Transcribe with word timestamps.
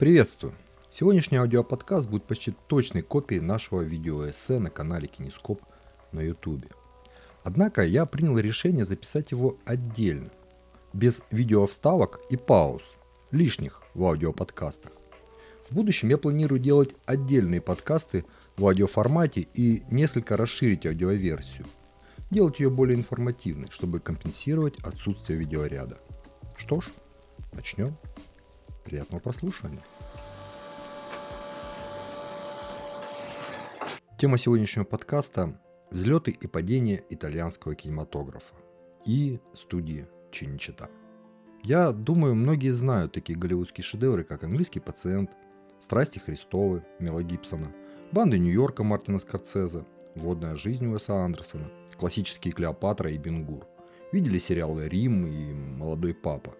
Приветствую! 0.00 0.54
Сегодняшний 0.90 1.36
аудиоподкаст 1.36 2.08
будет 2.08 2.24
почти 2.24 2.54
точной 2.68 3.02
копией 3.02 3.42
нашего 3.42 3.82
видеоэссе 3.82 4.58
на 4.58 4.70
канале 4.70 5.06
Кинескоп 5.06 5.60
на 6.10 6.20
YouTube. 6.20 6.64
Однако 7.44 7.84
я 7.84 8.06
принял 8.06 8.38
решение 8.38 8.86
записать 8.86 9.30
его 9.30 9.58
отдельно, 9.66 10.30
без 10.94 11.20
видеовставок 11.30 12.18
и 12.30 12.38
пауз, 12.38 12.82
лишних 13.30 13.82
в 13.92 14.02
аудиоподкастах. 14.06 14.90
В 15.68 15.74
будущем 15.74 16.08
я 16.08 16.16
планирую 16.16 16.60
делать 16.60 16.94
отдельные 17.04 17.60
подкасты 17.60 18.24
в 18.56 18.64
аудиоформате 18.64 19.48
и 19.52 19.82
несколько 19.90 20.38
расширить 20.38 20.86
аудиоверсию. 20.86 21.66
Делать 22.30 22.58
ее 22.58 22.70
более 22.70 22.96
информативной, 22.96 23.68
чтобы 23.70 24.00
компенсировать 24.00 24.80
отсутствие 24.80 25.38
видеоряда. 25.38 25.98
Что 26.56 26.80
ж, 26.80 26.88
начнем. 27.52 27.98
Приятного 28.82 29.20
прослушивания. 29.20 29.82
Тема 34.20 34.36
сегодняшнего 34.36 34.84
подкаста– 34.84 35.58
взлеты 35.90 36.30
и 36.30 36.46
падения 36.46 37.02
итальянского 37.08 37.74
кинематографа 37.74 38.54
и 39.06 39.40
студии 39.54 40.08
Чиничита. 40.30 40.90
Я 41.62 41.90
думаю, 41.90 42.34
многие 42.34 42.72
знают 42.72 43.12
такие 43.12 43.38
голливудские 43.38 43.82
шедевры, 43.82 44.24
как 44.24 44.44
«Английский 44.44 44.80
пациент», 44.80 45.30
«Страсти 45.78 46.18
Христовы» 46.18 46.84
Мела 46.98 47.22
Гибсона, 47.22 47.72
«Банды 48.12 48.38
Нью-Йорка» 48.38 48.84
Мартина 48.84 49.20
Скорцеза, 49.20 49.86
«Водная 50.14 50.54
жизнь» 50.54 50.86
Уэса 50.86 51.14
Андерсона, 51.14 51.70
классические 51.96 52.52
«Клеопатра» 52.52 53.10
и 53.10 53.16
«Бенгур». 53.16 53.66
Видели 54.12 54.36
сериалы 54.36 54.86
«Рим» 54.86 55.26
и 55.26 55.54
«Молодой 55.54 56.12
папа». 56.12 56.54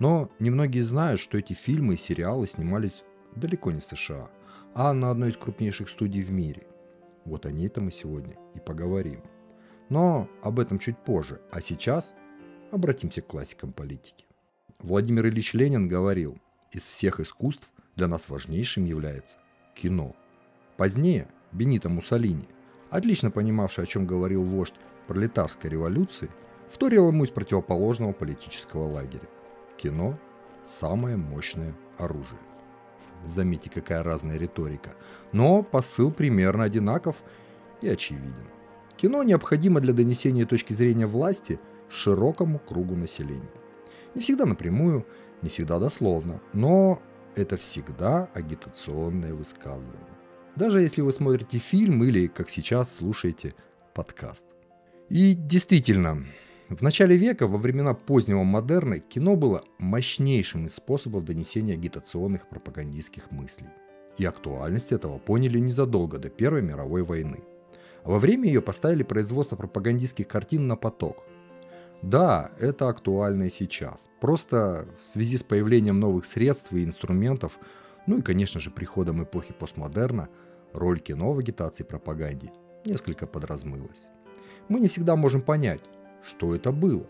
Но 0.00 0.32
немногие 0.40 0.82
знают, 0.82 1.20
что 1.20 1.38
эти 1.38 1.52
фильмы 1.52 1.94
и 1.94 1.96
сериалы 1.96 2.48
снимались 2.48 3.04
далеко 3.36 3.70
не 3.70 3.78
в 3.78 3.84
США, 3.84 4.32
а 4.74 4.92
на 4.92 5.12
одной 5.12 5.30
из 5.30 5.36
крупнейших 5.36 5.88
студий 5.88 6.20
в 6.20 6.32
мире. 6.32 6.66
Вот 7.24 7.46
о 7.46 7.52
ней-то 7.52 7.80
мы 7.80 7.90
сегодня 7.90 8.36
и 8.54 8.60
поговорим. 8.60 9.22
Но 9.88 10.28
об 10.42 10.60
этом 10.60 10.78
чуть 10.78 10.98
позже, 10.98 11.40
а 11.50 11.60
сейчас 11.60 12.14
обратимся 12.70 13.22
к 13.22 13.26
классикам 13.26 13.72
политики. 13.72 14.26
Владимир 14.78 15.26
Ильич 15.26 15.54
Ленин 15.54 15.88
говорил, 15.88 16.38
из 16.70 16.82
всех 16.82 17.20
искусств 17.20 17.72
для 17.96 18.08
нас 18.08 18.28
важнейшим 18.28 18.84
является 18.84 19.38
кино. 19.74 20.14
Позднее 20.76 21.28
Бенито 21.52 21.88
Муссолини, 21.88 22.48
отлично 22.90 23.30
понимавший, 23.30 23.84
о 23.84 23.86
чем 23.86 24.06
говорил 24.06 24.42
вождь 24.42 24.74
пролетарской 25.06 25.70
революции, 25.70 26.30
вторил 26.68 27.08
ему 27.08 27.24
из 27.24 27.30
противоположного 27.30 28.12
политического 28.12 28.88
лагеря. 28.88 29.28
Кино– 29.76 30.18
самое 30.64 31.16
мощное 31.16 31.74
оружие. 31.98 32.40
Заметьте, 33.24 33.70
какая 33.70 34.02
разная 34.02 34.38
риторика. 34.38 34.94
Но 35.32 35.62
посыл 35.62 36.10
примерно 36.10 36.64
одинаков 36.64 37.22
и 37.80 37.88
очевиден. 37.88 38.46
Кино 38.96 39.22
необходимо 39.22 39.80
для 39.80 39.92
донесения 39.92 40.46
точки 40.46 40.72
зрения 40.72 41.06
власти 41.06 41.58
широкому 41.88 42.58
кругу 42.58 42.94
населения. 42.96 43.50
Не 44.14 44.20
всегда 44.20 44.46
напрямую, 44.46 45.06
не 45.42 45.48
всегда 45.48 45.78
дословно, 45.78 46.40
но 46.52 47.02
это 47.34 47.56
всегда 47.56 48.28
агитационное 48.34 49.34
высказывание. 49.34 50.14
Даже 50.56 50.80
если 50.80 51.00
вы 51.00 51.10
смотрите 51.10 51.58
фильм 51.58 52.04
или, 52.04 52.28
как 52.28 52.48
сейчас, 52.48 52.94
слушаете 52.94 53.54
подкаст. 53.92 54.46
И 55.08 55.34
действительно, 55.34 56.24
в 56.70 56.80
начале 56.80 57.16
века, 57.16 57.46
во 57.46 57.58
времена 57.58 57.92
позднего 57.92 58.42
модерна, 58.42 58.98
кино 58.98 59.36
было 59.36 59.64
мощнейшим 59.78 60.64
из 60.64 60.74
способов 60.74 61.24
донесения 61.24 61.74
агитационных 61.74 62.48
пропагандистских 62.48 63.30
мыслей. 63.30 63.68
И 64.16 64.24
актуальность 64.24 64.90
этого 64.90 65.18
поняли 65.18 65.58
незадолго 65.58 66.18
до 66.18 66.30
Первой 66.30 66.62
мировой 66.62 67.02
войны. 67.02 67.40
Во 68.02 68.18
время 68.18 68.48
ее 68.48 68.62
поставили 68.62 69.02
производство 69.02 69.56
пропагандистских 69.56 70.26
картин 70.26 70.66
на 70.66 70.76
поток. 70.76 71.24
Да, 72.00 72.50
это 72.58 72.88
актуально 72.88 73.44
и 73.44 73.50
сейчас. 73.50 74.08
Просто 74.20 74.86
в 75.02 75.06
связи 75.06 75.36
с 75.36 75.42
появлением 75.42 76.00
новых 76.00 76.24
средств 76.24 76.72
и 76.72 76.84
инструментов, 76.84 77.58
ну 78.06 78.18
и, 78.18 78.22
конечно 78.22 78.58
же, 78.58 78.70
приходом 78.70 79.22
эпохи 79.22 79.52
постмодерна, 79.52 80.28
роль 80.72 81.00
кино 81.00 81.32
в 81.32 81.38
агитации 81.38 81.84
и 81.84 81.86
пропаганде 81.86 82.52
несколько 82.86 83.26
подразмылась. 83.26 84.06
Мы 84.68 84.80
не 84.80 84.88
всегда 84.88 85.16
можем 85.16 85.42
понять, 85.42 85.82
что 86.26 86.54
это 86.54 86.72
было. 86.72 87.06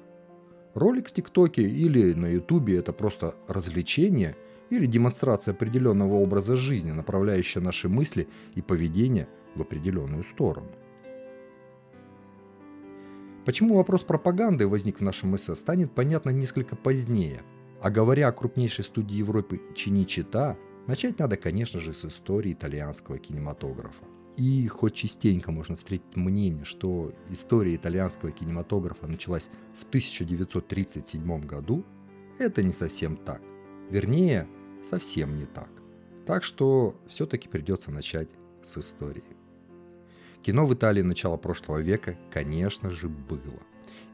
Ролик 0.74 1.08
в 1.08 1.12
ТикТоке 1.12 1.62
или 1.62 2.12
на 2.14 2.26
Ютубе– 2.26 2.76
это 2.78 2.92
просто 2.92 3.34
развлечение 3.46 4.36
или 4.70 4.86
демонстрация 4.86 5.54
определенного 5.54 6.14
образа 6.14 6.56
жизни, 6.56 6.90
направляющая 6.90 7.62
наши 7.62 7.88
мысли 7.88 8.28
и 8.54 8.62
поведение 8.62 9.28
в 9.54 9.62
определенную 9.62 10.24
сторону. 10.24 10.68
Почему 13.44 13.76
вопрос 13.76 14.02
пропаганды 14.02 14.66
возник 14.66 14.98
в 14.98 15.02
нашем 15.02 15.36
эссе, 15.36 15.54
станет 15.54 15.92
понятно 15.92 16.30
несколько 16.30 16.76
позднее. 16.76 17.42
А 17.82 17.90
говоря 17.90 18.28
о 18.28 18.32
крупнейшей 18.32 18.84
студии 18.84 19.16
Европы 19.16 19.60
Чиничита, 19.74 20.56
начать 20.86 21.18
надо, 21.18 21.36
конечно 21.36 21.78
же, 21.78 21.92
с 21.92 22.04
истории 22.06 22.54
итальянского 22.54 23.18
кинематографа. 23.18 24.04
И 24.36 24.66
хоть 24.66 24.94
частенько 24.94 25.52
можно 25.52 25.76
встретить 25.76 26.16
мнение, 26.16 26.64
что 26.64 27.12
история 27.30 27.76
итальянского 27.76 28.32
кинематографа 28.32 29.06
началась 29.06 29.48
в 29.78 29.84
1937 29.86 31.46
году, 31.46 31.84
это 32.38 32.62
не 32.62 32.72
совсем 32.72 33.16
так. 33.16 33.40
Вернее, 33.90 34.48
совсем 34.84 35.38
не 35.38 35.46
так. 35.46 35.70
Так 36.26 36.42
что 36.42 36.96
все-таки 37.06 37.48
придется 37.48 37.92
начать 37.92 38.30
с 38.62 38.76
истории. 38.78 39.22
Кино 40.42 40.66
в 40.66 40.74
Италии 40.74 41.02
начала 41.02 41.36
прошлого 41.36 41.78
века, 41.78 42.18
конечно 42.32 42.90
же, 42.90 43.08
было. 43.08 43.62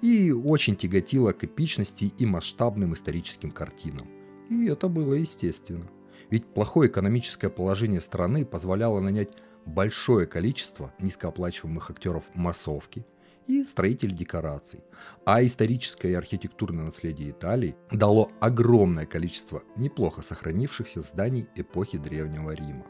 И 0.02 0.30
очень 0.32 0.76
тяготило 0.76 1.32
к 1.32 1.44
эпичности 1.44 2.12
и 2.18 2.26
масштабным 2.26 2.94
историческим 2.94 3.50
картинам. 3.50 4.06
И 4.48 4.66
это 4.66 4.88
было 4.88 5.14
естественно. 5.14 5.88
Ведь 6.30 6.46
плохое 6.46 6.90
экономическое 6.90 7.48
положение 7.48 8.00
страны 8.00 8.44
позволяло 8.44 9.00
нанять 9.00 9.30
большое 9.66 10.26
количество 10.26 10.92
низкооплачиваемых 10.98 11.90
актеров 11.90 12.24
массовки 12.34 13.06
и 13.46 13.64
строителей 13.64 14.14
декораций. 14.14 14.84
А 15.24 15.44
историческое 15.44 16.10
и 16.10 16.14
архитектурное 16.14 16.84
наследие 16.84 17.30
Италии 17.30 17.76
дало 17.90 18.30
огромное 18.40 19.06
количество 19.06 19.62
неплохо 19.76 20.22
сохранившихся 20.22 21.00
зданий 21.00 21.48
эпохи 21.56 21.98
Древнего 21.98 22.52
Рима. 22.52 22.86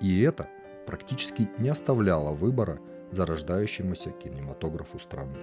И 0.00 0.20
это 0.20 0.48
практически 0.86 1.50
не 1.58 1.68
оставляло 1.68 2.32
выбора 2.32 2.80
зарождающемуся 3.10 4.10
кинематографу 4.10 4.98
страны, 4.98 5.36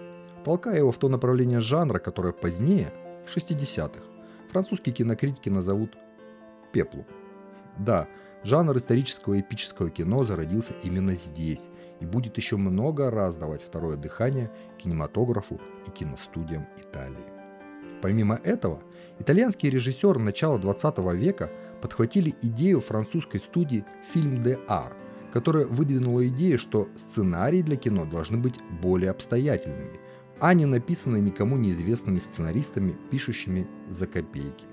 толкая 0.43 0.77
его 0.77 0.91
в 0.91 0.97
то 0.97 1.09
направление 1.09 1.59
жанра, 1.59 1.99
которое 1.99 2.31
позднее, 2.31 2.93
в 3.25 3.35
60-х, 3.35 4.01
французские 4.51 4.93
кинокритики 4.93 5.49
назовут 5.49 5.97
пеплу. 6.71 7.05
Да, 7.77 8.07
Жанр 8.44 8.78
исторического 8.78 9.40
эпического 9.40 9.90
кино 9.90 10.23
зародился 10.23 10.75
именно 10.84 11.16
здесь 11.16 11.68
и 12.00 12.06
будет 12.06 12.38
еще 12.38 12.57
много 12.57 13.09
раз 13.09 13.38
давать 13.38 13.63
второе 13.63 13.97
дыхание 13.97 14.51
кинематографу 14.78 15.59
и 15.88 15.91
киностудиям 15.91 16.68
Италии. 16.78 17.25
Помимо 18.01 18.40
этого, 18.44 18.84
итальянские 19.19 19.72
режиссеры 19.72 20.19
начала 20.19 20.59
20 20.59 20.97
века 21.16 21.51
подхватили 21.81 22.35
идею 22.41 22.81
французской 22.81 23.40
студии 23.40 23.85
«Фильм 24.13 24.44
де 24.44 24.59
Ар», 24.67 24.96
которая 25.34 25.66
выдвинула 25.66 26.28
идею, 26.28 26.59
что 26.59 26.88
сценарии 26.96 27.62
для 27.62 27.78
кино 27.78 28.06
должны 28.06 28.38
быть 28.38 28.56
более 28.81 29.09
обстоятельными, 29.09 30.00
а 30.40 30.53
не 30.53 30.66
написанные 30.66 31.22
никому 31.22 31.57
неизвестными 31.57 32.19
сценаристами, 32.19 32.96
пишущими 33.09 33.67
за 33.90 34.07
копейки. 34.07 34.66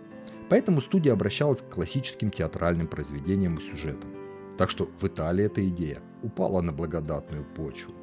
Поэтому 0.53 0.83
студия 0.83 1.15
обращалась 1.15 1.63
к 1.63 1.71
классическим 1.71 2.31
театральным 2.31 2.87
произведениям 2.87 3.57
и 3.57 3.61
сюжетам. 3.63 4.11
Так 4.59 4.69
что 4.69 4.91
в 5.01 5.07
Италии 5.07 5.47
эта 5.47 5.67
идея 5.69 6.03
упала 6.23 6.61
на 6.61 6.75
благодатную 6.75 7.47
почву. 7.55 7.95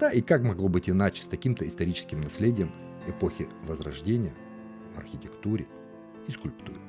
Да 0.00 0.10
и 0.10 0.20
как 0.20 0.42
могло 0.42 0.66
быть 0.68 0.90
иначе 0.90 1.22
с 1.22 1.26
таким-то 1.26 1.64
историческим 1.68 2.20
наследием 2.20 2.72
эпохи 3.06 3.48
Возрождения 3.62 4.34
архитектуре 4.96 5.68
и 6.26 6.32
скульптуре. 6.32 6.80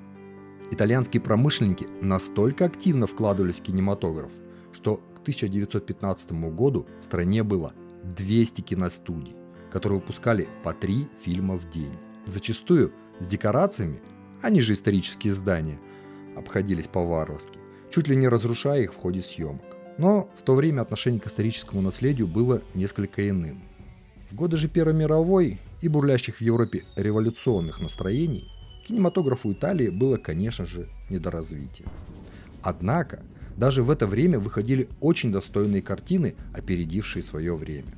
Итальянские 0.71 1.21
промышленники 1.21 1.85
настолько 2.01 2.65
активно 2.65 3.05
вкладывались 3.05 3.59
в 3.59 3.61
кинематограф, 3.61 4.31
что 4.71 4.97
к 5.13 5.19
1915 5.21 6.31
году 6.31 6.87
в 6.99 7.03
стране 7.03 7.43
было 7.43 7.73
200 8.05 8.61
киностудий, 8.61 9.35
которые 9.69 9.99
выпускали 9.99 10.47
по 10.63 10.73
три 10.73 11.07
фильма 11.21 11.59
в 11.59 11.69
день. 11.69 11.93
Зачастую 12.25 12.91
с 13.19 13.27
декорациями, 13.27 14.01
они 14.41 14.61
же 14.61 14.73
исторические 14.73 15.33
здания, 15.33 15.79
обходились 16.35 16.87
по-варварски, 16.87 17.59
чуть 17.91 18.07
ли 18.07 18.15
не 18.15 18.27
разрушая 18.27 18.83
их 18.83 18.93
в 18.93 18.97
ходе 18.97 19.21
съемок. 19.21 19.61
Но 19.97 20.29
в 20.37 20.43
то 20.43 20.55
время 20.55 20.81
отношение 20.81 21.19
к 21.19 21.27
историческому 21.27 21.81
наследию 21.81 22.27
было 22.27 22.61
несколько 22.73 23.27
иным. 23.29 23.61
В 24.31 24.35
годы 24.35 24.57
же 24.57 24.69
Первой 24.69 24.93
мировой 24.93 25.59
и 25.81 25.87
бурлящих 25.87 26.37
в 26.37 26.41
Европе 26.41 26.83
революционных 26.95 27.79
настроений 27.79 28.49
кинематографу 28.87 29.51
Италии 29.51 29.89
было, 29.89 30.17
конечно 30.17 30.65
же, 30.65 30.87
не 31.09 31.19
до 31.19 31.31
развития. 31.31 31.85
Однако, 32.61 33.21
даже 33.55 33.83
в 33.83 33.91
это 33.91 34.07
время 34.07 34.39
выходили 34.39 34.87
очень 34.99 35.31
достойные 35.31 35.81
картины, 35.81 36.35
опередившие 36.53 37.21
свое 37.21 37.55
время. 37.55 37.93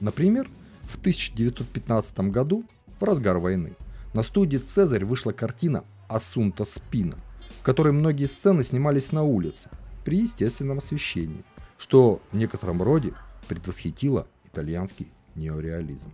Например, 0.00 0.48
в 0.82 0.98
1915 0.98 2.20
году, 2.30 2.64
в 3.00 3.04
разгар 3.04 3.38
войны, 3.38 3.72
на 4.18 4.24
студии 4.24 4.56
«Цезарь» 4.56 5.04
вышла 5.04 5.30
картина 5.30 5.84
«Асунта 6.08 6.64
Спина», 6.64 7.16
в 7.60 7.62
которой 7.62 7.92
многие 7.92 8.24
сцены 8.24 8.64
снимались 8.64 9.12
на 9.12 9.22
улице 9.22 9.70
при 10.04 10.22
естественном 10.22 10.78
освещении, 10.78 11.44
что 11.76 12.20
в 12.32 12.36
некотором 12.36 12.82
роде 12.82 13.14
предвосхитило 13.46 14.26
итальянский 14.44 15.12
неореализм. 15.36 16.12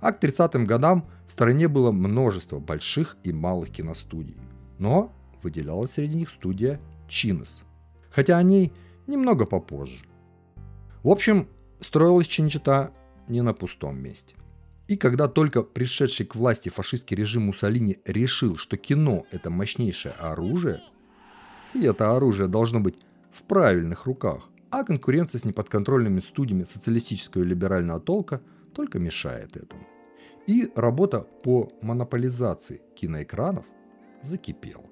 А 0.00 0.10
к 0.10 0.20
30-м 0.20 0.66
годам 0.66 1.06
в 1.28 1.30
стране 1.30 1.68
было 1.68 1.92
множество 1.92 2.58
больших 2.58 3.16
и 3.22 3.32
малых 3.32 3.70
киностудий, 3.70 4.36
но 4.80 5.12
выделялась 5.44 5.92
среди 5.92 6.16
них 6.16 6.30
студия 6.30 6.80
Чинес, 7.06 7.60
хотя 8.10 8.38
о 8.38 8.42
ней 8.42 8.72
немного 9.06 9.46
попозже. 9.46 10.04
В 11.04 11.08
общем, 11.08 11.46
строилась 11.80 12.26
Чинчита 12.26 12.90
не 13.28 13.40
на 13.40 13.54
пустом 13.54 14.02
месте. 14.02 14.34
И 14.90 14.96
когда 14.96 15.28
только 15.28 15.62
пришедший 15.62 16.26
к 16.26 16.34
власти 16.34 16.68
фашистский 16.68 17.14
режим 17.16 17.44
Муссолини 17.44 18.00
решил, 18.04 18.56
что 18.56 18.76
кино– 18.76 19.24
это 19.30 19.48
мощнейшее 19.48 20.14
оружие, 20.14 20.82
и 21.74 21.86
это 21.86 22.16
оружие 22.16 22.48
должно 22.48 22.80
быть 22.80 22.96
в 23.30 23.44
правильных 23.44 24.06
руках, 24.06 24.48
а 24.68 24.82
конкуренция 24.82 25.38
с 25.38 25.44
неподконтрольными 25.44 26.18
студиями 26.18 26.64
социалистического 26.64 27.42
и 27.42 27.46
либерального 27.46 28.00
толка 28.00 28.42
только 28.74 28.98
мешает 28.98 29.56
этому. 29.56 29.86
И 30.48 30.72
работа 30.74 31.20
по 31.20 31.70
монополизации 31.82 32.82
киноэкранов 32.96 33.66
закипела. 34.22 34.86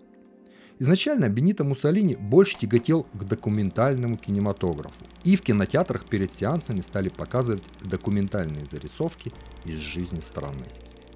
Изначально 0.80 1.28
Бенито 1.28 1.64
Муссолини 1.64 2.14
больше 2.14 2.56
тяготел 2.56 3.04
к 3.12 3.24
документальному 3.24 4.16
кинематографу. 4.16 5.04
И 5.24 5.34
в 5.34 5.42
кинотеатрах 5.42 6.04
перед 6.04 6.32
сеансами 6.32 6.80
стали 6.80 7.08
показывать 7.08 7.64
документальные 7.82 8.64
зарисовки 8.66 9.32
из 9.64 9.78
жизни 9.78 10.20
страны. 10.20 10.66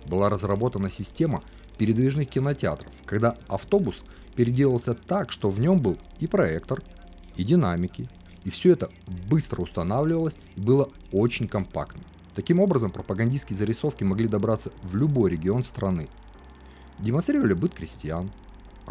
Была 0.06 0.30
разработана 0.30 0.90
система 0.90 1.44
передвижных 1.78 2.28
кинотеатров, 2.28 2.92
когда 3.06 3.36
автобус 3.46 4.02
переделался 4.34 4.94
так, 4.94 5.30
что 5.30 5.48
в 5.48 5.60
нем 5.60 5.80
был 5.80 5.96
и 6.18 6.26
проектор, 6.26 6.82
и 7.36 7.44
динамики, 7.44 8.08
и 8.42 8.50
все 8.50 8.72
это 8.72 8.90
быстро 9.30 9.62
устанавливалось 9.62 10.38
и 10.56 10.60
было 10.60 10.90
очень 11.12 11.46
компактно. 11.46 12.02
Таким 12.34 12.58
образом, 12.58 12.90
пропагандистские 12.90 13.56
зарисовки 13.56 14.02
могли 14.02 14.26
добраться 14.26 14.72
в 14.82 14.96
любой 14.96 15.30
регион 15.30 15.62
страны. 15.62 16.08
Демонстрировали 16.98 17.52
быт 17.52 17.74
крестьян, 17.74 18.32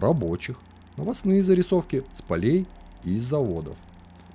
рабочих, 0.02 0.58
новостные 0.98 1.42
зарисовки 1.42 2.04
с 2.14 2.22
полей 2.22 2.68
и 3.04 3.16
из 3.16 3.24
заводов. 3.24 3.78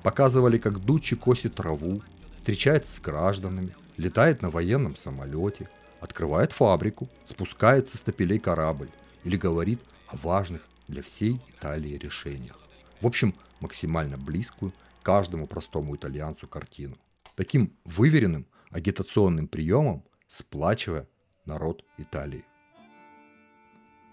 Показывали, 0.03 0.59
как 0.59 0.85
Дучи 0.85 1.17
косит 1.17 1.57
траву, 1.57 2.03
встречается 2.37 2.95
с 2.95 3.01
гражданами, 3.01 3.75
летает 3.97 4.43
на 4.43 4.51
военном 4.51 4.97
самолете, 4.97 5.69
открывает 6.01 6.53
фабрику, 6.53 7.09
спускает 7.25 7.89
со 7.89 7.99
стапелей 7.99 8.39
корабль 8.39 8.91
или 9.25 9.37
говорит 9.37 9.81
о 10.09 10.17
важных 10.17 10.63
для 10.89 11.03
всей 11.03 11.41
Италии 11.49 11.99
решениях. 11.99 12.59
В 13.01 13.07
общем, 13.07 13.35
максимально 13.61 14.17
близкую 14.17 14.73
каждому 15.03 15.47
простому 15.47 15.97
итальянцу 15.97 16.47
картину. 16.47 16.97
Таким 17.35 17.77
выверенным 17.85 18.47
агитационным 18.71 19.49
приемом 19.49 20.05
сплачивая 20.29 21.09
народ 21.45 21.85
Италии. 21.99 22.45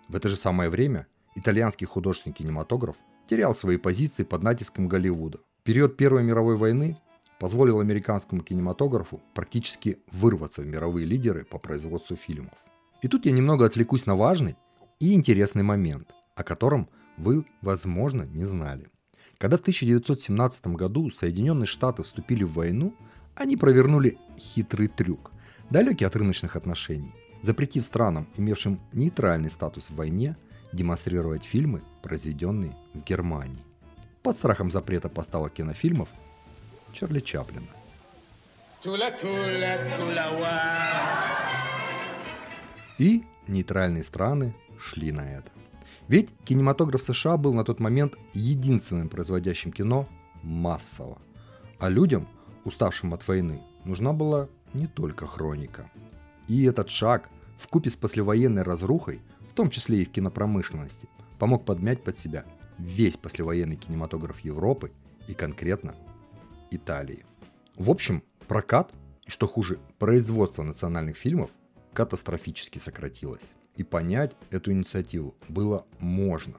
В 0.08 0.16
это 0.16 0.30
же 0.30 0.36
самое 0.36 0.70
время 0.70 1.08
итальянский 1.36 1.88
художественный 1.88 2.34
кинематограф 2.34 2.96
терял 3.28 3.56
свои 3.56 3.78
позиции 3.78 4.24
под 4.24 4.44
натиском 4.44 4.88
Голливуда. 4.88 5.40
Период 5.64 5.98
Первой 5.98 6.24
мировой 6.24 6.58
войны 6.58 6.98
позволил 7.40 7.80
американскому 7.80 8.42
кинематографу 8.42 9.22
практически 9.34 10.00
вырваться 10.12 10.62
в 10.62 10.66
мировые 10.66 11.06
лидеры 11.06 11.46
по 11.46 11.58
производству 11.58 12.16
фильмов. 12.16 12.54
И 13.02 13.08
тут 13.08 13.26
я 13.26 13.32
немного 13.32 13.66
отвлекусь 13.66 14.06
на 14.06 14.16
важный 14.16 14.56
и 15.00 15.14
интересный 15.14 15.64
момент, 15.64 16.12
о 16.36 16.44
котором 16.44 16.90
вы, 17.18 17.46
возможно, 17.62 18.24
не 18.24 18.46
знали. 18.46 18.88
Когда 19.38 19.58
в 19.58 19.62
1917 19.62 20.68
году 20.68 21.10
Соединенные 21.10 21.66
Штаты 21.66 22.04
вступили 22.04 22.44
в 22.44 22.54
войну, 22.54 22.96
они 23.36 23.58
провернули 23.58 24.18
хитрый 24.38 24.88
трюк, 24.88 25.32
далекий 25.70 26.06
от 26.06 26.16
рыночных 26.16 26.56
отношений, 26.56 27.12
запретив 27.42 27.84
странам, 27.84 28.28
имевшим 28.38 28.80
нейтральный 28.94 29.50
статус 29.50 29.90
в 29.90 29.96
войне, 29.96 30.38
демонстрировать 30.74 31.44
фильмы, 31.44 31.82
произведенные 32.02 32.76
в 32.94 33.04
Германии. 33.04 33.64
Под 34.22 34.36
страхом 34.36 34.72
запрета 34.72 35.10
поставок 35.10 35.54
кинофильмов 35.54 36.10
Чарли 36.92 37.20
Чаплина. 37.20 37.68
И 43.00 43.24
нейтральные 43.48 44.04
страны 44.04 44.54
шли 44.78 45.12
на 45.12 45.22
это. 45.22 45.52
Ведь 46.08 46.30
кинематограф 46.44 47.02
США 47.02 47.38
был 47.38 47.54
на 47.54 47.64
тот 47.64 47.80
момент 47.80 48.16
единственным 48.34 49.10
производящим 49.10 49.72
кино 49.72 50.08
массово. 50.42 51.22
А 51.80 51.90
людям, 51.90 52.28
уставшим 52.66 53.14
от 53.14 53.26
войны, 53.28 53.62
нужна 53.86 54.12
была 54.12 54.50
не 54.74 54.88
только 54.88 55.28
хроника. 55.28 55.90
И 56.48 56.64
этот 56.64 56.90
шаг, 56.90 57.30
в 57.58 57.68
купе 57.68 57.90
с 57.90 57.96
послевоенной 57.96 58.64
разрухой, 58.64 59.22
в 59.54 59.56
том 59.56 59.70
числе 59.70 60.02
и 60.02 60.06
в 60.06 60.10
кинопромышленности, 60.10 61.08
помог 61.38 61.64
подмять 61.64 62.04
под 62.04 62.18
себя 62.18 62.44
весь 62.80 63.18
послевоенный 63.18 63.76
кинематограф 63.76 64.40
Европы 64.40 64.92
и 65.28 65.36
конкретно 65.36 65.94
Италии. 66.72 67.24
В 67.76 67.92
общем, 67.92 68.24
прокат, 68.48 68.92
и 69.28 69.30
что 69.30 69.46
хуже, 69.46 69.78
производство 70.00 70.64
национальных 70.64 71.18
фильмов 71.18 71.52
катастрофически 71.94 72.80
сократилось. 72.80 73.54
И 73.76 73.84
понять 73.84 74.36
эту 74.50 74.72
инициативу 74.72 75.36
было 75.50 75.86
можно. 76.00 76.56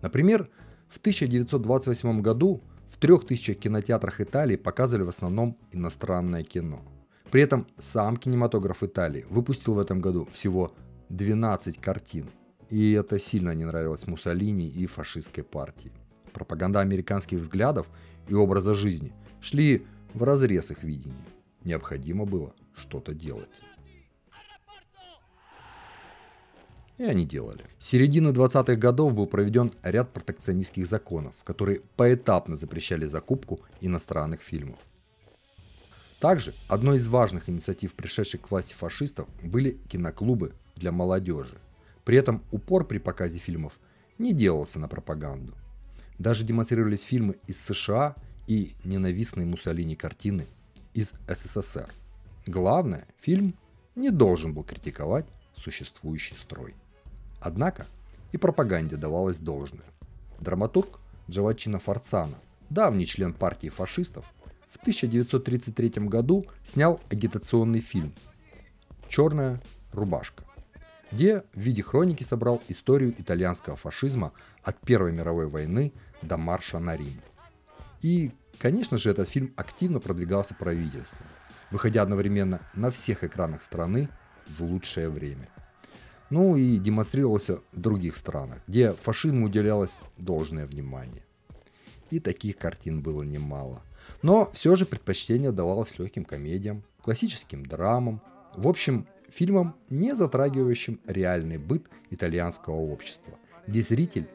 Например, 0.00 0.48
в 0.88 0.98
1928 0.98 2.20
году 2.22 2.62
в 2.88 2.98
трех 2.98 3.26
тысячах 3.26 3.58
кинотеатрах 3.58 4.20
Италии 4.20 4.54
показывали 4.54 5.02
в 5.02 5.08
основном 5.08 5.58
иностранное 5.72 6.44
кино. 6.44 6.84
При 7.32 7.42
этом 7.42 7.66
сам 7.78 8.16
кинематограф 8.16 8.84
Италии 8.84 9.26
выпустил 9.28 9.74
в 9.74 9.80
этом 9.80 10.00
году 10.00 10.28
всего 10.30 10.72
12 11.08 11.80
картин. 11.80 12.26
И 12.70 12.92
это 12.92 13.18
сильно 13.18 13.54
не 13.54 13.64
нравилось 13.64 14.06
Муссолини 14.06 14.68
и 14.68 14.86
фашистской 14.86 15.42
партии. 15.42 15.92
Пропаганда 16.32 16.80
американских 16.80 17.38
взглядов 17.38 17.86
и 18.28 18.34
образа 18.34 18.74
жизни 18.74 19.12
шли 19.40 19.86
в 20.12 20.22
разрез 20.22 20.70
их 20.70 20.82
видения. 20.82 21.24
Необходимо 21.64 22.26
было 22.26 22.54
что-то 22.76 23.14
делать. 23.14 23.48
И 26.98 27.04
они 27.04 27.24
делали. 27.24 27.64
С 27.78 27.86
середины 27.86 28.30
20-х 28.30 28.74
годов 28.74 29.14
был 29.14 29.26
проведен 29.26 29.70
ряд 29.82 30.12
протекционистских 30.12 30.86
законов, 30.86 31.32
которые 31.44 31.80
поэтапно 31.96 32.56
запрещали 32.56 33.06
закупку 33.06 33.60
иностранных 33.80 34.42
фильмов. 34.42 34.80
Также 36.18 36.54
одной 36.66 36.98
из 36.98 37.06
важных 37.06 37.48
инициатив, 37.48 37.94
пришедших 37.94 38.40
к 38.40 38.50
власти 38.50 38.74
фашистов, 38.74 39.28
были 39.44 39.78
киноклубы 39.88 40.52
для 40.78 40.92
молодежи. 40.92 41.58
При 42.04 42.16
этом 42.16 42.42
упор 42.50 42.86
при 42.86 42.98
показе 42.98 43.38
фильмов 43.38 43.78
не 44.18 44.32
делался 44.32 44.78
на 44.78 44.88
пропаганду. 44.88 45.54
Даже 46.18 46.44
демонстрировались 46.44 47.02
фильмы 47.02 47.36
из 47.46 47.60
США 47.60 48.16
и 48.46 48.74
ненавистные 48.84 49.46
Муссолини 49.46 49.94
картины 49.94 50.46
из 50.94 51.12
СССР. 51.28 51.90
Главное, 52.46 53.06
фильм 53.20 53.54
не 53.94 54.10
должен 54.10 54.54
был 54.54 54.64
критиковать 54.64 55.26
существующий 55.56 56.34
строй. 56.34 56.74
Однако 57.40 57.86
и 58.32 58.36
пропаганде 58.36 58.96
давалось 58.96 59.38
должное. 59.38 59.84
Драматург 60.40 61.00
Джавачино 61.30 61.78
Форцана, 61.78 62.38
давний 62.70 63.06
член 63.06 63.32
партии 63.32 63.68
фашистов, 63.68 64.24
в 64.70 64.78
1933 64.78 66.06
году 66.06 66.46
снял 66.64 67.00
агитационный 67.10 67.80
фильм 67.80 68.12
«Черная 69.08 69.60
рубашка», 69.92 70.44
где 71.10 71.42
в 71.54 71.60
виде 71.60 71.82
хроники 71.82 72.22
собрал 72.22 72.62
историю 72.68 73.14
итальянского 73.18 73.76
фашизма 73.76 74.32
от 74.62 74.78
Первой 74.80 75.12
мировой 75.12 75.48
войны 75.48 75.92
до 76.22 76.36
марша 76.36 76.78
на 76.78 76.96
Рим. 76.96 77.20
И, 78.02 78.32
конечно 78.58 78.98
же, 78.98 79.10
этот 79.10 79.28
фильм 79.28 79.52
активно 79.56 80.00
продвигался 80.00 80.54
правительством, 80.54 81.26
выходя 81.70 82.02
одновременно 82.02 82.60
на 82.74 82.90
всех 82.90 83.24
экранах 83.24 83.62
страны 83.62 84.08
в 84.46 84.62
лучшее 84.62 85.08
время. 85.08 85.48
Ну 86.30 86.56
и 86.56 86.76
демонстрировался 86.76 87.60
в 87.72 87.80
других 87.80 88.16
странах, 88.16 88.58
где 88.66 88.92
фашизму 88.92 89.46
уделялось 89.46 89.96
должное 90.18 90.66
внимание. 90.66 91.24
И 92.10 92.20
таких 92.20 92.58
картин 92.58 93.00
было 93.00 93.22
немало. 93.22 93.82
Но 94.22 94.50
все 94.52 94.76
же 94.76 94.84
предпочтение 94.86 95.52
давалось 95.52 95.98
легким 95.98 96.24
комедиям, 96.24 96.82
классическим 97.02 97.64
драмам, 97.64 98.20
в 98.54 98.68
общем, 98.68 99.06
фильмам, 99.28 99.76
не 99.90 100.14
затрагивающим 100.14 101.00
реальный 101.06 101.58
быт 101.58 101.88
итальянского 102.10 102.74
общества, 102.74 103.38
где 103.66 103.82
зритель 103.82 104.28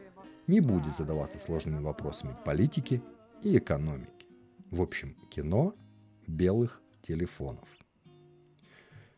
не 0.47 0.59
будет 0.59 0.95
задаваться 0.95 1.39
сложными 1.39 1.81
вопросами 1.81 2.35
политики 2.45 3.01
и 3.43 3.57
экономики. 3.57 4.27
В 4.71 4.81
общем, 4.81 5.15
кино 5.29 5.75
белых 6.27 6.81
телефонов. 7.01 7.67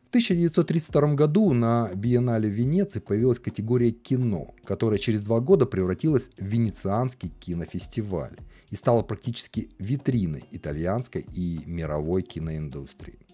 В 0.03 0.07
1932 0.09 1.15
году 1.15 1.51
на 1.51 1.91
Биеннале 1.93 2.47
в 2.47 2.53
Венеции 2.53 2.99
появилась 2.99 3.39
категория 3.39 3.91
кино, 3.91 4.53
которая 4.63 4.97
через 4.97 5.23
два 5.23 5.39
года 5.41 5.65
превратилась 5.65 6.29
в 6.37 6.45
Венецианский 6.45 7.29
кинофестиваль 7.29 8.37
и 8.69 8.75
стала 8.75 9.01
практически 9.01 9.69
витриной 9.77 10.43
итальянской 10.51 11.25
и 11.33 11.59
мировой 11.65 12.21
киноиндустрии. 12.21 13.24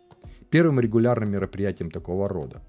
Первым 0.51 0.79
регулярным 0.79 1.31
мероприятием 1.31 1.89
такого 1.89 2.29
рода, 2.29 2.62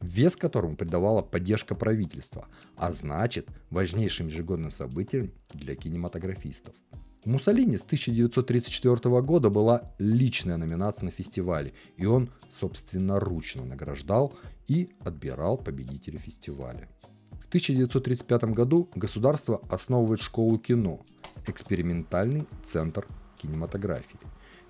вес 0.00 0.36
которому 0.36 0.76
придавала 0.76 1.22
поддержка 1.22 1.74
правительства, 1.74 2.46
а 2.76 2.92
значит 2.92 3.48
важнейшим 3.70 4.28
ежегодным 4.28 4.70
событием 4.70 5.32
для 5.52 5.74
кинематографистов– 5.74 6.74
у 7.26 7.30
Муссолини 7.30 7.76
с 7.76 7.82
1934 7.82 9.20
года 9.20 9.50
была 9.50 9.92
личная 9.98 10.56
номинация 10.56 11.04
на 11.04 11.10
фестивале, 11.10 11.74
и 11.98 12.06
он 12.06 12.30
собственноручно 12.58 13.66
награждал 13.66 14.32
и 14.68 14.88
отбирал 15.04 15.58
победителей 15.58 16.16
фестиваля. 16.16 16.88
В 17.32 17.48
1935 17.48 18.44
году 18.54 18.88
государство 18.94 19.60
основывает 19.68 20.22
школу 20.22 20.56
кино, 20.56 21.00
экспериментальный 21.46 22.46
центр 22.64 23.06
кинематографии, 23.36 24.18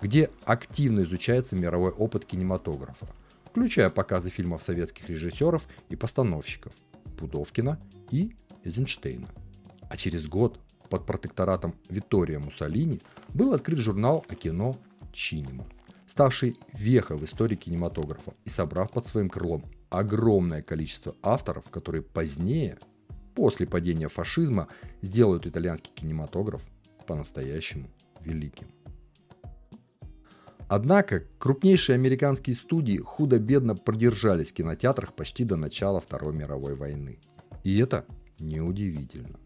где 0.01 0.29
активно 0.45 1.01
изучается 1.01 1.55
мировой 1.55 1.91
опыт 1.91 2.25
кинематографа, 2.25 3.07
включая 3.45 3.89
показы 3.89 4.29
фильмов 4.29 4.63
советских 4.63 5.09
режиссеров 5.09 5.67
и 5.89 5.95
постановщиков 5.95 6.73
Пудовкина 7.17 7.79
и 8.09 8.35
Эйзенштейна. 8.63 9.27
А 9.89 9.97
через 9.97 10.27
год 10.27 10.59
под 10.89 11.05
протекторатом 11.05 11.75
Виттория 11.89 12.39
Муссолини 12.39 12.99
был 13.29 13.53
открыт 13.53 13.79
журнал 13.79 14.25
о 14.27 14.35
кино 14.35 14.75
«Чинема», 15.13 15.67
ставший 16.07 16.57
вехой 16.73 17.17
в 17.17 17.23
истории 17.23 17.55
кинематографа 17.55 18.33
и 18.43 18.49
собрав 18.49 18.91
под 18.91 19.05
своим 19.05 19.29
крылом 19.29 19.63
огромное 19.89 20.61
количество 20.61 21.15
авторов, 21.21 21.69
которые 21.69 22.01
позднее, 22.01 22.79
после 23.35 23.67
падения 23.67 24.07
фашизма, 24.07 24.67
сделают 25.01 25.45
итальянский 25.45 25.91
кинематограф 25.93 26.61
по-настоящему 27.05 27.89
великим. 28.21 28.67
Однако 30.71 31.25
крупнейшие 31.37 31.95
американские 31.95 32.55
студии 32.55 32.97
худо-бедно 32.97 33.75
продержались 33.75 34.51
в 34.51 34.53
кинотеатрах 34.53 35.13
почти 35.13 35.43
до 35.43 35.57
начала 35.57 35.99
Второй 35.99 36.33
мировой 36.33 36.75
войны. 36.75 37.19
И 37.65 37.77
это 37.77 38.05
неудивительно. 38.39 39.37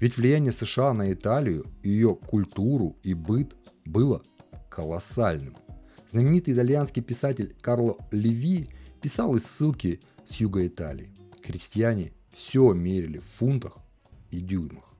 Ведь 0.00 0.16
влияние 0.16 0.52
США 0.52 0.94
на 0.94 1.12
Италию, 1.12 1.66
ее 1.82 2.14
культуру 2.14 2.96
и 3.02 3.12
быт 3.12 3.54
было 3.84 4.22
колоссальным. 4.70 5.54
Знаменитый 6.08 6.54
итальянский 6.54 7.02
писатель 7.02 7.54
Карло 7.60 7.98
Леви 8.10 8.66
писал 9.02 9.36
из 9.36 9.44
ссылки 9.44 10.00
с 10.24 10.36
юга 10.36 10.66
Италии. 10.66 11.12
Крестьяне 11.42 12.14
все 12.30 12.72
мерили 12.72 13.18
в 13.18 13.26
фунтах 13.26 13.76
и 14.30 14.40
дюймах. 14.40 14.94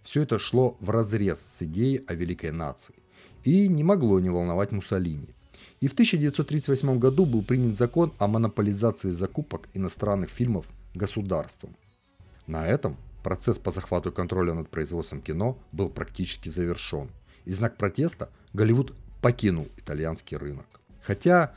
Все 0.00 0.22
это 0.22 0.38
шло 0.38 0.78
в 0.80 0.88
разрез 0.88 1.38
с 1.38 1.60
идеей 1.60 2.02
о 2.06 2.14
великой 2.14 2.52
нации 2.52 2.99
и 3.44 3.68
не 3.68 3.84
могло 3.84 4.20
не 4.20 4.30
волновать 4.30 4.72
Муссолини. 4.72 5.34
И 5.80 5.88
в 5.88 5.92
1938 5.92 6.98
году 6.98 7.26
был 7.26 7.42
принят 7.42 7.76
закон 7.76 8.12
о 8.18 8.26
монополизации 8.26 9.10
закупок 9.10 9.68
иностранных 9.74 10.30
фильмов 10.30 10.66
государством. 10.94 11.76
На 12.46 12.66
этом 12.66 12.96
Процесс 13.22 13.58
по 13.58 13.70
захвату 13.70 14.12
контроля 14.12 14.54
над 14.54 14.70
производством 14.70 15.20
кино 15.20 15.58
был 15.72 15.90
практически 15.90 16.48
завершен. 16.48 17.10
И 17.44 17.52
знак 17.52 17.76
протеста 17.76 18.30
Голливуд 18.52 18.94
покинул 19.20 19.68
итальянский 19.76 20.36
рынок. 20.36 20.66
Хотя 21.02 21.54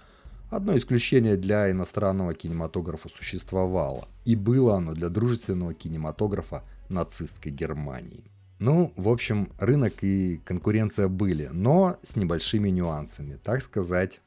одно 0.50 0.76
исключение 0.76 1.38
для 1.38 1.72
иностранного 1.72 2.34
кинематографа 2.34 3.10
существовало. 3.10 4.08
И 4.26 4.36
было 4.36 4.76
оно 4.76 4.94
для 4.94 5.10
дружественного 5.10 5.74
кинематографа 5.74 6.64
нацистской 6.90 7.52
Германии. 7.52 8.24
Ну, 8.66 8.94
в 8.96 9.10
общем, 9.10 9.52
рынок 9.58 10.06
и 10.06 10.38
конкуренция 10.46 11.10
были, 11.10 11.50
но 11.52 12.00
с 12.02 12.16
небольшими 12.16 12.70
нюансами, 12.70 13.38
так 13.44 13.62
сказать, 13.62 14.22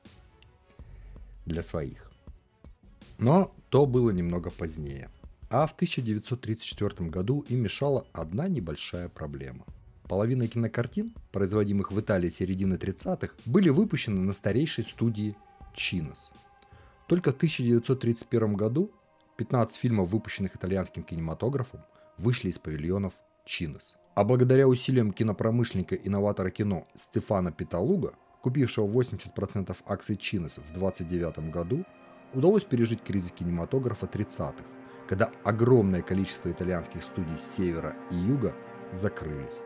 для 1.46 1.62
своих. 1.62 2.12
Но 3.16 3.54
то 3.70 3.86
было 3.86 4.10
немного 4.10 4.50
позднее. 4.50 5.08
А 5.48 5.66
в 5.66 5.72
1934 5.72 7.08
году 7.08 7.46
им 7.48 7.60
мешала 7.60 8.06
одна 8.12 8.46
небольшая 8.46 9.08
проблема. 9.08 9.64
Половина 10.06 10.46
кинокартин, 10.48 11.14
производимых 11.32 11.90
в 11.90 11.98
Италии 11.98 12.28
середины 12.28 12.74
30-х, 12.74 13.32
были 13.46 13.70
выпущены 13.70 14.20
на 14.20 14.34
старейшей 14.34 14.84
студии 14.84 15.34
Чинос. 15.74 16.30
Только 17.08 17.32
в 17.32 17.36
1931 17.36 18.52
году 18.52 18.90
15 19.38 19.76
фильмов, 19.76 20.10
выпущенных 20.10 20.56
итальянским 20.56 21.04
кинематографом, 21.04 21.80
вышли 22.18 22.50
из 22.50 22.58
павильонов 22.58 23.14
Чинос. 23.46 23.96
А 24.16 24.24
благодаря 24.24 24.66
усилиям 24.66 25.12
кинопромышленника 25.12 25.94
и 25.94 26.08
новатора 26.08 26.50
кино 26.50 26.84
Стефана 26.94 27.52
Питалуга, 27.52 28.14
купившего 28.42 28.88
80% 28.88 29.76
акций 29.86 30.16
Чинос 30.16 30.54
в 30.54 30.76
1929 30.76 31.52
году, 31.52 31.84
удалось 32.34 32.64
пережить 32.64 33.02
кризис 33.02 33.30
кинематографа 33.30 34.06
30-х 34.06 34.64
когда 35.06 35.30
огромное 35.44 36.02
количество 36.02 36.50
итальянских 36.50 37.02
студий 37.02 37.36
с 37.36 37.56
севера 37.56 37.94
и 38.10 38.16
юга 38.16 38.54
закрылись. 38.92 39.62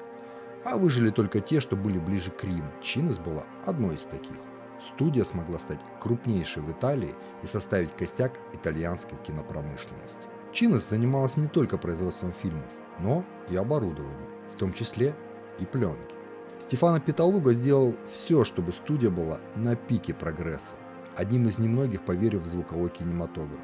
А 0.64 0.76
выжили 0.76 1.10
только 1.10 1.40
те, 1.40 1.60
что 1.60 1.76
были 1.76 1.98
ближе 1.98 2.30
к 2.30 2.44
Риму. 2.44 2.70
Чинес 2.82 3.18
была 3.18 3.44
одной 3.64 3.94
из 3.94 4.02
таких. 4.02 4.36
Студия 4.82 5.24
смогла 5.24 5.58
стать 5.58 5.80
крупнейшей 6.00 6.62
в 6.62 6.70
Италии 6.70 7.14
и 7.42 7.46
составить 7.46 7.94
костяк 7.96 8.32
итальянской 8.52 9.18
кинопромышленности. 9.26 10.28
Чинес 10.52 10.88
занималась 10.88 11.36
не 11.36 11.48
только 11.48 11.78
производством 11.78 12.32
фильмов, 12.32 12.70
но 12.98 13.24
и 13.48 13.56
оборудованием, 13.56 14.28
в 14.52 14.56
том 14.56 14.72
числе 14.72 15.14
и 15.58 15.64
пленки. 15.64 16.14
Стефано 16.58 17.00
Питалуга 17.00 17.52
сделал 17.52 17.94
все, 18.12 18.44
чтобы 18.44 18.72
студия 18.72 19.10
была 19.10 19.40
на 19.56 19.76
пике 19.76 20.12
прогресса, 20.12 20.76
одним 21.16 21.48
из 21.48 21.58
немногих 21.58 22.04
поверив 22.04 22.42
в 22.42 22.48
звуковой 22.48 22.90
кинематограф. 22.90 23.60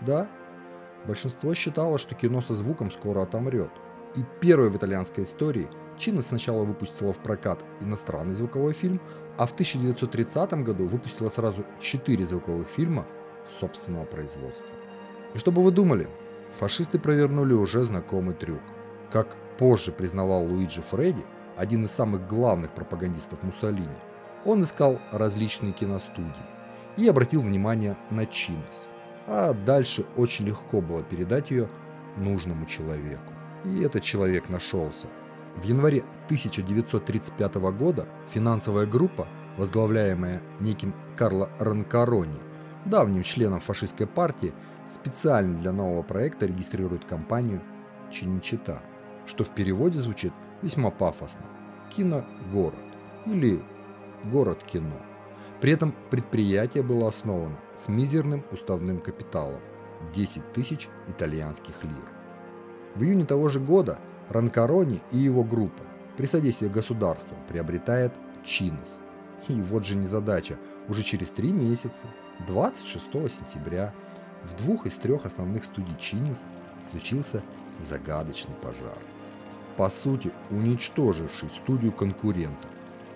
Да, 0.00 0.28
Большинство 1.06 1.54
считало, 1.54 1.98
что 1.98 2.14
кино 2.14 2.40
со 2.40 2.54
звуком 2.54 2.90
скоро 2.90 3.22
отомрет. 3.22 3.70
И 4.16 4.24
первой 4.40 4.70
в 4.70 4.76
итальянской 4.76 5.24
истории 5.24 5.68
Чина 5.96 6.22
сначала 6.22 6.64
выпустила 6.64 7.12
в 7.12 7.18
прокат 7.18 7.64
иностранный 7.80 8.34
звуковой 8.34 8.72
фильм, 8.72 9.00
а 9.36 9.46
в 9.46 9.52
1930 9.52 10.52
году 10.64 10.86
выпустила 10.86 11.28
сразу 11.28 11.64
четыре 11.80 12.24
звуковых 12.24 12.68
фильма 12.68 13.06
собственного 13.60 14.04
производства. 14.04 14.74
И 15.34 15.38
что 15.38 15.52
бы 15.52 15.62
вы 15.62 15.70
думали, 15.70 16.08
фашисты 16.58 16.98
провернули 16.98 17.52
уже 17.52 17.82
знакомый 17.84 18.34
трюк. 18.34 18.62
Как 19.10 19.36
позже 19.58 19.92
признавал 19.92 20.44
Луиджи 20.44 20.82
Фредди, 20.82 21.24
один 21.56 21.84
из 21.84 21.90
самых 21.90 22.26
главных 22.26 22.70
пропагандистов 22.72 23.42
Муссолини, 23.42 23.88
он 24.44 24.62
искал 24.62 24.98
различные 25.10 25.72
киностудии 25.72 26.32
и 26.96 27.08
обратил 27.08 27.42
внимание 27.42 27.96
на 28.10 28.24
Чинос 28.24 28.88
а 29.28 29.52
дальше 29.52 30.06
очень 30.16 30.46
легко 30.46 30.80
было 30.80 31.02
передать 31.02 31.50
ее 31.50 31.68
нужному 32.16 32.64
человеку. 32.64 33.32
И 33.64 33.82
этот 33.82 34.02
человек 34.02 34.48
нашелся. 34.48 35.08
В 35.56 35.64
январе 35.64 36.02
1935 36.26 37.54
года 37.72 38.06
финансовая 38.30 38.86
группа, 38.86 39.28
возглавляемая 39.58 40.40
неким 40.60 40.94
Карло 41.16 41.50
Ранкарони, 41.58 42.38
давним 42.86 43.22
членом 43.22 43.60
фашистской 43.60 44.06
партии, 44.06 44.54
специально 44.86 45.58
для 45.58 45.72
нового 45.72 46.02
проекта 46.02 46.46
регистрирует 46.46 47.04
компанию 47.04 47.60
Чиничита, 48.10 48.80
что 49.28 49.44
в 49.44 49.50
переводе 49.50 49.98
звучит 49.98 50.32
весьма 50.62 50.90
пафосно– 50.90 51.44
«Киногород» 51.96 52.74
или 53.26 53.62
«Город-кино». 54.24 54.96
При 55.60 55.72
этом 55.72 55.94
предприятие 56.10 56.82
было 56.82 57.08
основано 57.08 57.56
с 57.76 57.88
мизерным 57.88 58.44
уставным 58.50 59.00
капиталом– 59.00 59.60
10 60.14 60.52
тысяч 60.52 60.88
итальянских 61.08 61.82
лир. 61.82 62.08
В 62.94 63.02
июне 63.02 63.24
того 63.24 63.48
же 63.48 63.60
года 63.60 63.98
Ранкарони 64.28 65.00
и 65.12 65.18
его 65.18 65.44
группа 65.44 65.82
при 66.16 66.26
содействии 66.26 66.68
государства 66.68 67.36
приобретает 67.48 68.12
Чинос. 68.44 68.98
И 69.48 69.54
вот 69.54 69.84
же 69.84 69.96
незадача, 69.96 70.58
уже 70.88 71.02
через 71.02 71.30
три 71.30 71.52
месяца, 71.52 72.06
26 72.46 73.04
сентября, 73.30 73.92
в 74.42 74.56
двух 74.56 74.86
из 74.86 74.94
трех 74.94 75.26
основных 75.26 75.64
студий 75.64 75.96
Чинос 75.98 76.46
случился 76.90 77.42
загадочный 77.80 78.54
пожар. 78.56 78.98
По 79.78 79.88
сути, 79.90 80.32
уничтоживший 80.50 81.48
студию 81.50 81.92
конкурента 81.92 82.66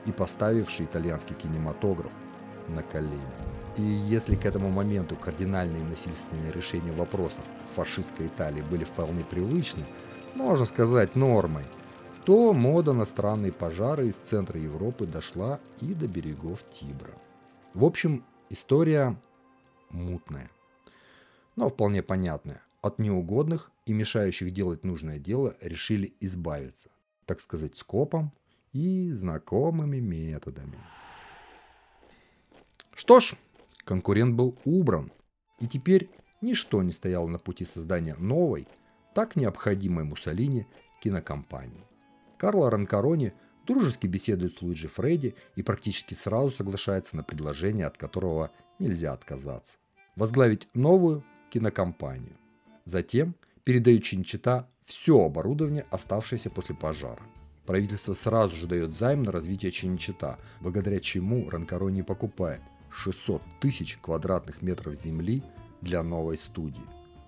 и 0.07 0.13
поставивший 0.13 0.87
итальянский 0.87 1.35
кинематограф 1.35 2.13
на 2.69 2.85
колени. 2.85 3.19
И 3.77 3.83
если 3.83 4.37
к 4.37 4.47
этому 4.47 4.71
моменту 4.71 5.17
кардинальные 5.17 5.83
насильственные 5.83 6.53
решения 6.53 6.93
вопросов 6.93 7.43
в 7.73 7.75
фашистской 7.75 8.29
Италии 8.29 8.63
были 8.63 8.85
вполне 8.85 9.25
привычны, 9.25 9.85
можно 10.37 10.65
сказать, 10.65 11.17
нормой, 11.17 11.65
то 12.25 12.53
мода 12.53 12.93
на 12.93 13.07
странные 13.07 13.51
пожары 13.51 14.07
из 14.07 14.15
центра 14.15 14.61
Европы 14.61 15.05
дошла 15.05 15.59
и 15.81 15.93
до 15.95 16.07
берегов 16.07 16.61
Тибра. 16.73 17.15
В 17.75 17.85
общем, 17.85 18.25
история 18.51 19.17
мутная, 19.91 20.49
но 21.57 21.69
вполне 21.69 22.05
понятная. 22.05 22.63
От 22.83 22.99
неугодных 22.99 23.71
и 23.87 23.93
мешающих 23.93 24.53
делать 24.53 24.83
нужное 24.85 25.21
дело 25.21 25.57
решили 25.61 26.15
избавиться, 26.19 26.91
так 27.27 27.39
сказать, 27.39 27.77
скопом 27.77 28.33
и 28.73 29.13
знакомыми 29.13 29.99
методами. 29.99 30.79
Что 32.93 33.21
ж, 33.21 33.35
конкурент 33.85 34.35
был 34.35 34.59
убран, 34.65 35.13
и 35.61 35.69
теперь 35.69 36.11
ничто 36.41 36.83
не 36.83 36.93
стояло 36.93 37.29
на 37.29 37.39
пути 37.39 37.65
создания 37.65 38.17
новой, 38.17 38.67
так 39.15 39.37
необходимой 39.37 40.03
Муссолини 40.03 40.67
кинокомпании. 41.01 41.87
Карло 42.37 42.69
Ранкарони 42.69 43.33
дружески 43.65 44.09
беседует 44.09 44.57
с 44.57 44.63
Луиджи 44.63 44.89
Фредди 44.89 45.37
и 45.55 45.63
практически 45.63 46.15
сразу 46.15 46.51
соглашается 46.51 47.17
на 47.17 47.23
предложение, 47.23 47.87
от 47.87 47.97
которого 47.97 48.51
нельзя 48.81 49.13
отказаться. 49.13 49.79
Возглавить 50.17 50.67
новую 50.75 51.25
кинокомпанию. 51.51 52.42
Затем 52.85 53.35
передают 53.65 54.03
Чинчита 54.03 54.69
все 54.85 55.21
оборудование, 55.21 55.87
оставшееся 55.91 56.51
после 56.51 56.75
пожара. 56.75 57.23
Правительство 57.67 58.13
сразу 58.13 58.57
же 58.57 58.67
дает 58.67 58.93
займ 58.93 59.23
на 59.23 59.31
развитие 59.31 59.71
Чинчита, 59.71 60.39
благодаря 60.61 60.99
чему 60.99 61.49
Ранкарони 61.49 62.03
покупает 62.03 62.61
600 62.91 63.41
тысяч 63.61 63.99
квадратных 63.99 64.63
метров 64.63 64.95
земли 64.95 65.43
для 65.81 66.03
новой 66.03 66.37
студии. 66.37 66.83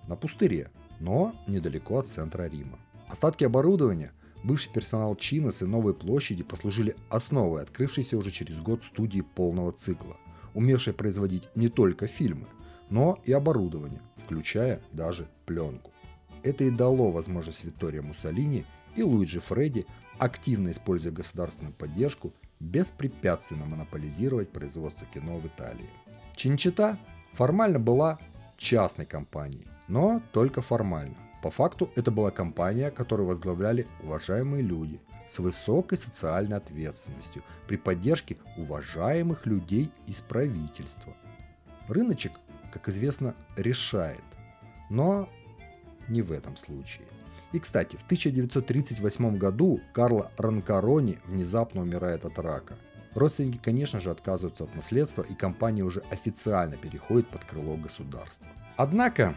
На 0.07 0.15
пустыре, 0.15 0.69
но 0.99 1.33
недалеко 1.47 1.99
от 1.99 2.07
центра 2.07 2.47
Рима. 2.47 2.79
Остатки 3.07 3.43
оборудования, 3.43 4.11
бывший 4.43 4.71
персонал 4.71 5.15
Чинос 5.15 5.61
и 5.61 5.65
Новой 5.65 5.93
площади 5.93 6.43
послужили 6.43 6.95
основой 7.09 7.63
открывшейся 7.63 8.17
уже 8.17 8.31
через 8.31 8.59
год 8.59 8.83
студии 8.83 9.21
полного 9.21 9.71
цикла, 9.71 10.17
умевшей 10.53 10.93
производить 10.93 11.49
не 11.55 11.69
только 11.69 12.07
фильмы, 12.07 12.47
но 12.89 13.19
и 13.23 13.31
оборудование, 13.31 14.01
включая 14.25 14.81
даже 14.91 15.27
пленку. 15.45 15.91
Это 16.43 16.63
и 16.63 16.69
дало 16.69 17.11
возможность 17.11 17.63
Виктория 17.63 18.01
Муссолини 18.01 18.65
и 18.95 19.03
Луиджи 19.03 19.39
Фредди, 19.39 19.85
активно 20.17 20.71
используя 20.71 21.11
государственную 21.11 21.73
поддержку, 21.73 22.33
беспрепятственно 22.59 23.65
монополизировать 23.65 24.49
производство 24.49 25.05
кино 25.07 25.37
в 25.37 25.45
Италии. 25.45 25.89
Чинчита 26.35 26.97
формально 27.33 27.79
была 27.79 28.17
частной 28.57 29.05
компанией, 29.05 29.67
но 29.87 30.21
только 30.31 30.61
формально. 30.61 31.15
По 31.43 31.51
факту 31.51 31.91
это 31.95 32.11
была 32.11 32.31
компания, 32.31 32.89
которую 32.89 33.27
возглавляли 33.27 33.87
уважаемые 34.01 34.63
люди 34.63 34.99
с 35.29 35.39
высокой 35.39 35.97
социальной 35.97 36.57
ответственностью 36.57 37.43
при 37.67 37.77
поддержке 37.77 38.37
уважаемых 38.57 39.45
людей 39.45 39.91
из 40.07 40.21
правительства. 40.21 41.13
Рыночек 41.87 42.31
как 42.75 42.89
известно, 42.89 43.35
решает. 43.55 44.23
Но 44.89 45.29
не 46.09 46.21
в 46.21 46.33
этом 46.33 46.57
случае. 46.57 47.07
И, 47.53 47.59
кстати, 47.59 47.95
в 47.95 48.03
1938 48.03 49.37
году 49.37 49.79
Карло 49.93 50.29
Ранкарони 50.37 51.19
внезапно 51.25 51.81
умирает 51.83 52.25
от 52.25 52.37
рака. 52.37 52.75
Родственники, 53.13 53.57
конечно 53.63 54.01
же, 54.01 54.11
отказываются 54.11 54.65
от 54.65 54.75
наследства, 54.75 55.21
и 55.21 55.33
компания 55.33 55.83
уже 55.83 56.01
официально 56.11 56.75
переходит 56.75 57.29
под 57.29 57.45
крыло 57.45 57.77
государства. 57.77 58.47
Однако, 58.75 59.35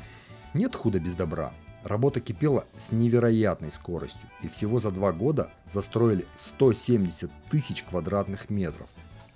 нет 0.53 0.75
худа 0.75 0.99
без 0.99 1.15
добра. 1.15 1.53
Работа 1.85 2.21
кипела 2.21 2.65
с 2.77 2.91
невероятной 2.91 3.71
скоростью, 3.71 4.29
и 4.43 4.49
всего 4.49 4.81
за 4.81 4.91
два 4.91 5.13
года 5.13 5.53
застроили 5.71 6.27
170 6.35 7.31
тысяч 7.51 7.85
квадратных 7.85 8.51
метров 8.51 8.89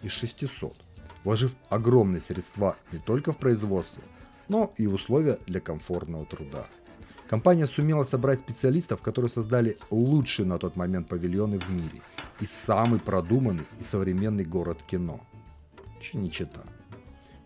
из 0.03 0.11
600 0.11 0.75
вложив 1.25 1.55
огромные 1.69 2.21
средства 2.21 2.77
не 2.93 2.99
только 2.99 3.33
в 3.33 3.39
производство, 3.39 4.03
но 4.49 4.73
и 4.77 4.87
в 4.87 4.95
условия 4.95 5.39
для 5.47 5.61
комфортного 5.61 6.27
труда. 6.27 6.67
Компания 7.29 7.67
сумела 7.67 8.05
собрать 8.05 8.41
специалистов, 8.41 9.01
которые 9.01 9.31
создали 9.31 9.79
лучшие 9.91 10.45
на 10.45 10.59
тот 10.59 10.77
момент 10.77 11.09
павильоны 11.09 11.59
в 11.59 11.71
мире 11.71 12.03
и 12.41 12.45
самый 12.45 13.01
продуманный 13.01 13.65
и 13.81 13.83
современный 13.83 14.45
город 14.45 14.83
кино– 14.87 15.21
Чиничита. 16.03 16.63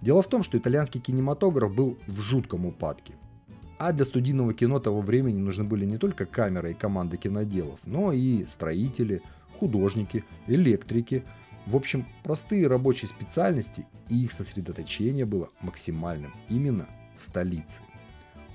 Дело 0.01 0.23
в 0.23 0.29
том, 0.29 0.43
что 0.43 0.59
итальянский 0.59 1.01
кинематограф 1.01 1.75
был 1.75 1.99
в 2.07 2.21
жутком 2.21 2.67
упадке. 2.67 3.15
А 3.79 3.93
для 3.93 4.05
студийного 4.05 4.55
кино 4.55 4.79
того 4.81 5.03
времени 5.03 5.39
нужны 5.39 5.65
были 5.65 5.85
не 5.85 5.99
только 5.99 6.25
камеры 6.27 6.73
и 6.73 6.75
команды 6.75 7.19
киноделов, 7.19 7.79
но 7.85 8.13
и 8.13 8.47
строители, 8.47 9.23
художники, 9.59 10.25
электрики, 10.47 11.25
в 11.67 11.75
общем, 11.75 12.07
простые 12.23 12.69
рабочие 12.69 13.09
специальности 13.09 13.85
и 14.09 14.25
их 14.25 14.31
сосредоточение 14.31 15.27
было 15.27 15.51
максимальным 15.61 16.33
именно 16.49 16.87
в 17.17 17.23
столице. 17.23 17.81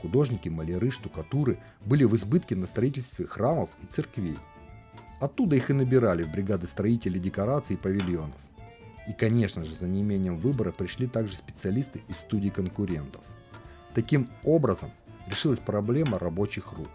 Художники, 0.01 0.47
маляры, 0.47 0.91
штукатуры 0.91 1.59
были 1.85 2.05
в 2.05 2.15
избытке 2.15 2.55
на 2.55 2.65
строительстве 2.65 3.27
храмов 3.27 3.69
и 3.83 3.85
церквей. 3.85 4.37
Оттуда 5.19 5.57
их 5.57 5.69
и 5.69 5.73
набирали 5.73 6.23
в 6.23 6.31
бригады 6.31 6.67
строителей 6.67 7.19
декораций 7.19 7.75
и 7.75 7.79
павильонов. 7.79 8.37
И, 9.07 9.13
конечно 9.13 9.65
же, 9.65 9.75
за 9.75 9.87
неимением 9.87 10.37
выбора 10.37 10.71
пришли 10.71 11.05
также 11.05 11.35
специалисты 11.35 12.01
из 12.07 12.17
студий 12.17 12.49
конкурентов. 12.49 13.21
Таким 13.93 14.29
образом, 14.43 14.89
решилась 15.31 15.59
проблема 15.59 16.19
рабочих 16.19 16.73
рук. 16.73 16.89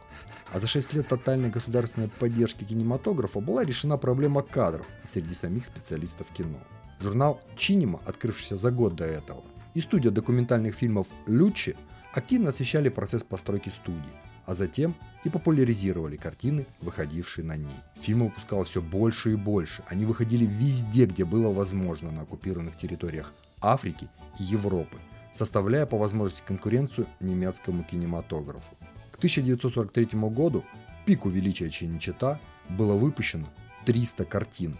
А 0.52 0.60
за 0.60 0.66
6 0.68 0.94
лет 0.94 1.08
тотальной 1.08 1.50
государственной 1.50 2.08
поддержки 2.08 2.64
кинематографа 2.64 3.40
была 3.40 3.64
решена 3.64 3.96
проблема 3.96 4.42
кадров 4.42 4.86
среди 5.12 5.34
самих 5.34 5.64
специалистов 5.66 6.28
кино. 6.32 6.58
Журнал 7.00 7.40
«Чинема», 7.56 8.00
открывшийся 8.06 8.56
за 8.56 8.70
год 8.70 8.94
до 8.94 9.04
этого, 9.04 9.42
и 9.74 9.80
студия 9.80 10.10
документальных 10.10 10.74
фильмов 10.74 11.06
«Лючи» 11.26 11.76
активно 12.12 12.50
освещали 12.50 12.88
процесс 12.88 13.22
постройки 13.22 13.68
студии, 13.68 14.02
а 14.46 14.54
затем 14.54 14.94
и 15.24 15.28
популяризировали 15.28 16.16
картины, 16.16 16.66
выходившие 16.80 17.44
на 17.44 17.56
ней. 17.56 17.76
Фильм 18.00 18.26
выпускал 18.26 18.64
все 18.64 18.80
больше 18.80 19.32
и 19.32 19.36
больше. 19.36 19.82
Они 19.88 20.06
выходили 20.06 20.46
везде, 20.46 21.04
где 21.04 21.24
было 21.24 21.52
возможно 21.52 22.10
на 22.10 22.22
оккупированных 22.22 22.76
территориях 22.76 23.32
Африки 23.60 24.08
и 24.38 24.44
Европы– 24.44 24.98
составляя 25.36 25.86
по 25.86 25.98
возможности 25.98 26.42
конкуренцию 26.46 27.06
немецкому 27.20 27.84
кинематографу. 27.84 28.74
К 29.12 29.18
1943 29.18 30.18
году, 30.30 30.64
пику 31.04 31.28
величия 31.28 31.70
Чиничита, 31.70 32.40
было 32.68 32.94
выпущено 32.94 33.46
300 33.84 34.24
картин. 34.24 34.78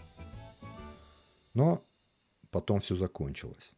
Но 1.55 1.83
потом 2.51 2.81
все 2.81 2.97
закончилось. 2.97 3.73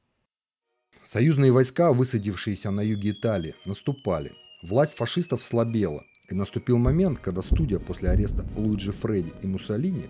Союзные 1.04 1.52
войска, 1.52 1.92
высадившиеся 1.92 2.70
на 2.70 2.80
юге 2.80 3.10
Италии, 3.10 3.54
наступали. 3.64 4.32
Власть 4.62 4.96
фашистов 4.96 5.42
слабела, 5.42 6.04
и 6.28 6.34
наступил 6.34 6.78
момент, 6.78 7.18
когда 7.18 7.42
студия 7.42 7.78
после 7.78 8.10
ареста 8.10 8.46
Луиджи 8.56 8.92
Фредди 8.92 9.32
и 9.42 9.46
Муссолини 9.46 10.08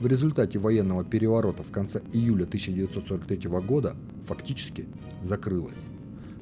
в 0.00 0.06
результате 0.06 0.58
военного 0.58 1.04
переворота 1.04 1.62
в 1.62 1.70
конце 1.70 2.00
июля 2.12 2.44
1943 2.44 3.48
года 3.60 3.96
фактически 4.26 4.86
закрылась. 5.22 5.86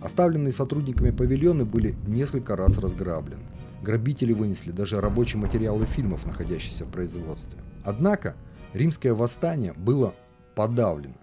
Оставленные 0.01 0.53
сотрудниками 0.53 1.11
павильоны 1.11 1.65
были 1.65 1.95
несколько 2.07 2.57
раз 2.57 2.79
разграблены. 2.79 3.43
Грабители 3.83 4.33
вынесли 4.33 4.71
даже 4.71 5.01
рабочие 5.01 5.41
материалы 5.41 5.87
фильмов, 5.87 6.27
находящиеся 6.27 6.85
в 6.85 6.91
производстве. 6.91 7.59
Однако 7.85 8.35
римское 8.73 9.15
восстание 9.15 9.73
было 9.73 10.15
подавлено. 10.55 11.15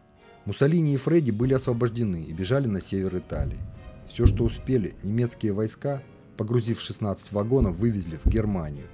Муссолини 0.45 0.93
и 0.93 0.97
Фредди 0.97 1.31
были 1.31 1.53
освобождены 1.53 2.23
и 2.23 2.33
бежали 2.33 2.67
на 2.67 2.79
север 2.79 3.17
Италии. 3.17 3.59
Все, 4.07 4.25
что 4.25 4.45
успели, 4.45 4.95
немецкие 5.03 5.51
войска, 5.51 6.01
погрузив 6.37 6.79
16 6.79 7.31
вагонов, 7.33 7.77
вывезли 7.77 8.19
в 8.23 8.29
Германию. 8.29 8.85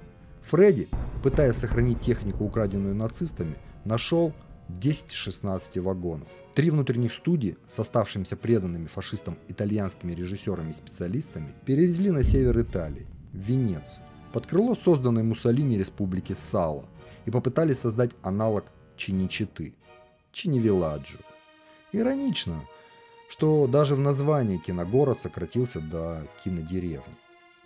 Фредди, 0.42 0.88
пытаясь 1.22 1.56
сохранить 1.56 2.00
технику, 2.00 2.44
украденную 2.44 2.94
нацистами, 2.94 3.56
нашел 3.84 4.34
10-16 4.68 5.80
вагонов. 5.80 6.28
Три 6.54 6.70
внутренних 6.70 7.12
студии 7.12 7.56
с 7.68 7.78
оставшимися 7.78 8.36
преданными 8.36 8.86
фашистам 8.86 9.36
итальянскими 9.48 10.12
режиссерами 10.12 10.70
и 10.70 10.74
специалистами 10.74 11.54
перевезли 11.64 12.10
на 12.10 12.22
север 12.22 12.60
Италии, 12.60 13.06
в 13.32 13.38
Венецию, 13.38 14.04
под 14.32 14.46
крыло 14.46 14.74
созданной 14.74 15.22
Муссолини 15.22 15.76
республики 15.76 16.32
Сало 16.32 16.84
и 17.26 17.30
попытались 17.30 17.78
создать 17.78 18.12
аналог 18.22 18.64
Чиничиты– 18.96 19.74
Чинивиладжо. 20.32 21.18
Иронично, 21.92 22.64
что 23.28 23.66
даже 23.66 23.96
в 23.96 24.00
названии 24.00 24.58
киногород 24.58 25.20
сократился 25.20 25.80
до 25.80 26.26
кинодеревни. 26.44 27.16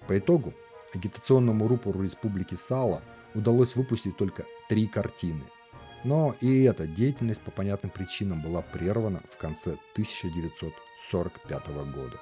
По 0.06 0.18
итогу 0.18 0.54
агитационному 0.94 1.68
рупору 1.68 2.02
республики 2.02 2.54
Сало 2.54 3.02
удалось 3.34 3.76
выпустить 3.76 4.16
только 4.16 4.46
три 4.68 4.86
картины– 4.86 5.44
но 6.08 6.34
и 6.40 6.62
эта 6.62 6.86
деятельность 6.86 7.42
по 7.42 7.50
понятным 7.50 7.90
причинам 7.90 8.40
была 8.40 8.62
прервана 8.62 9.20
в 9.30 9.36
конце 9.36 9.76
1945 9.92 11.66
года. 11.94 12.18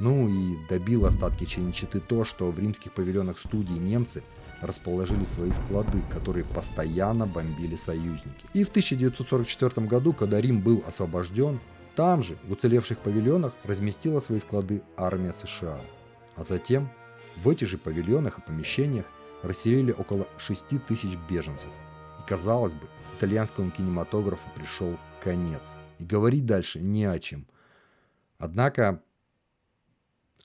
Ну 0.00 0.28
и 0.28 0.56
добил 0.68 1.06
остатки 1.06 1.44
Чиничиты 1.44 2.00
то, 2.00 2.24
что 2.24 2.50
в 2.50 2.58
римских 2.58 2.92
павильонах 2.92 3.38
студии 3.38 3.78
немцы 3.78 4.24
расположили 4.60 5.22
свои 5.22 5.52
склады, 5.52 6.02
которые 6.10 6.44
постоянно 6.44 7.26
бомбили 7.26 7.76
союзники. 7.76 8.46
И 8.52 8.64
в 8.64 8.70
1944 8.70 9.86
году, 9.86 10.12
когда 10.12 10.40
Рим 10.40 10.60
был 10.60 10.82
освобожден, 10.84 11.60
там 11.94 12.24
же, 12.24 12.36
в 12.48 12.52
уцелевших 12.52 12.98
павильонах, 12.98 13.52
разместила 13.62 14.18
свои 14.18 14.40
склады 14.40 14.82
армия 14.96 15.32
США. 15.32 15.80
А 16.34 16.42
затем 16.42 16.90
в 17.36 17.48
этих 17.48 17.68
же 17.68 17.78
павильонах 17.78 18.38
и 18.38 18.42
помещениях 18.42 19.06
расселили 19.44 19.92
около 19.92 20.26
6 20.38 20.84
тысяч 20.88 21.16
беженцев. 21.28 21.70
Казалось 22.30 22.74
бы, 22.74 22.86
итальянскому 23.18 23.72
кинематографу 23.72 24.48
пришел 24.54 24.96
конец. 25.20 25.74
И 25.98 26.04
говорить 26.04 26.46
дальше 26.46 26.78
не 26.80 27.04
о 27.04 27.18
чем. 27.18 27.44
Однако, 28.38 29.02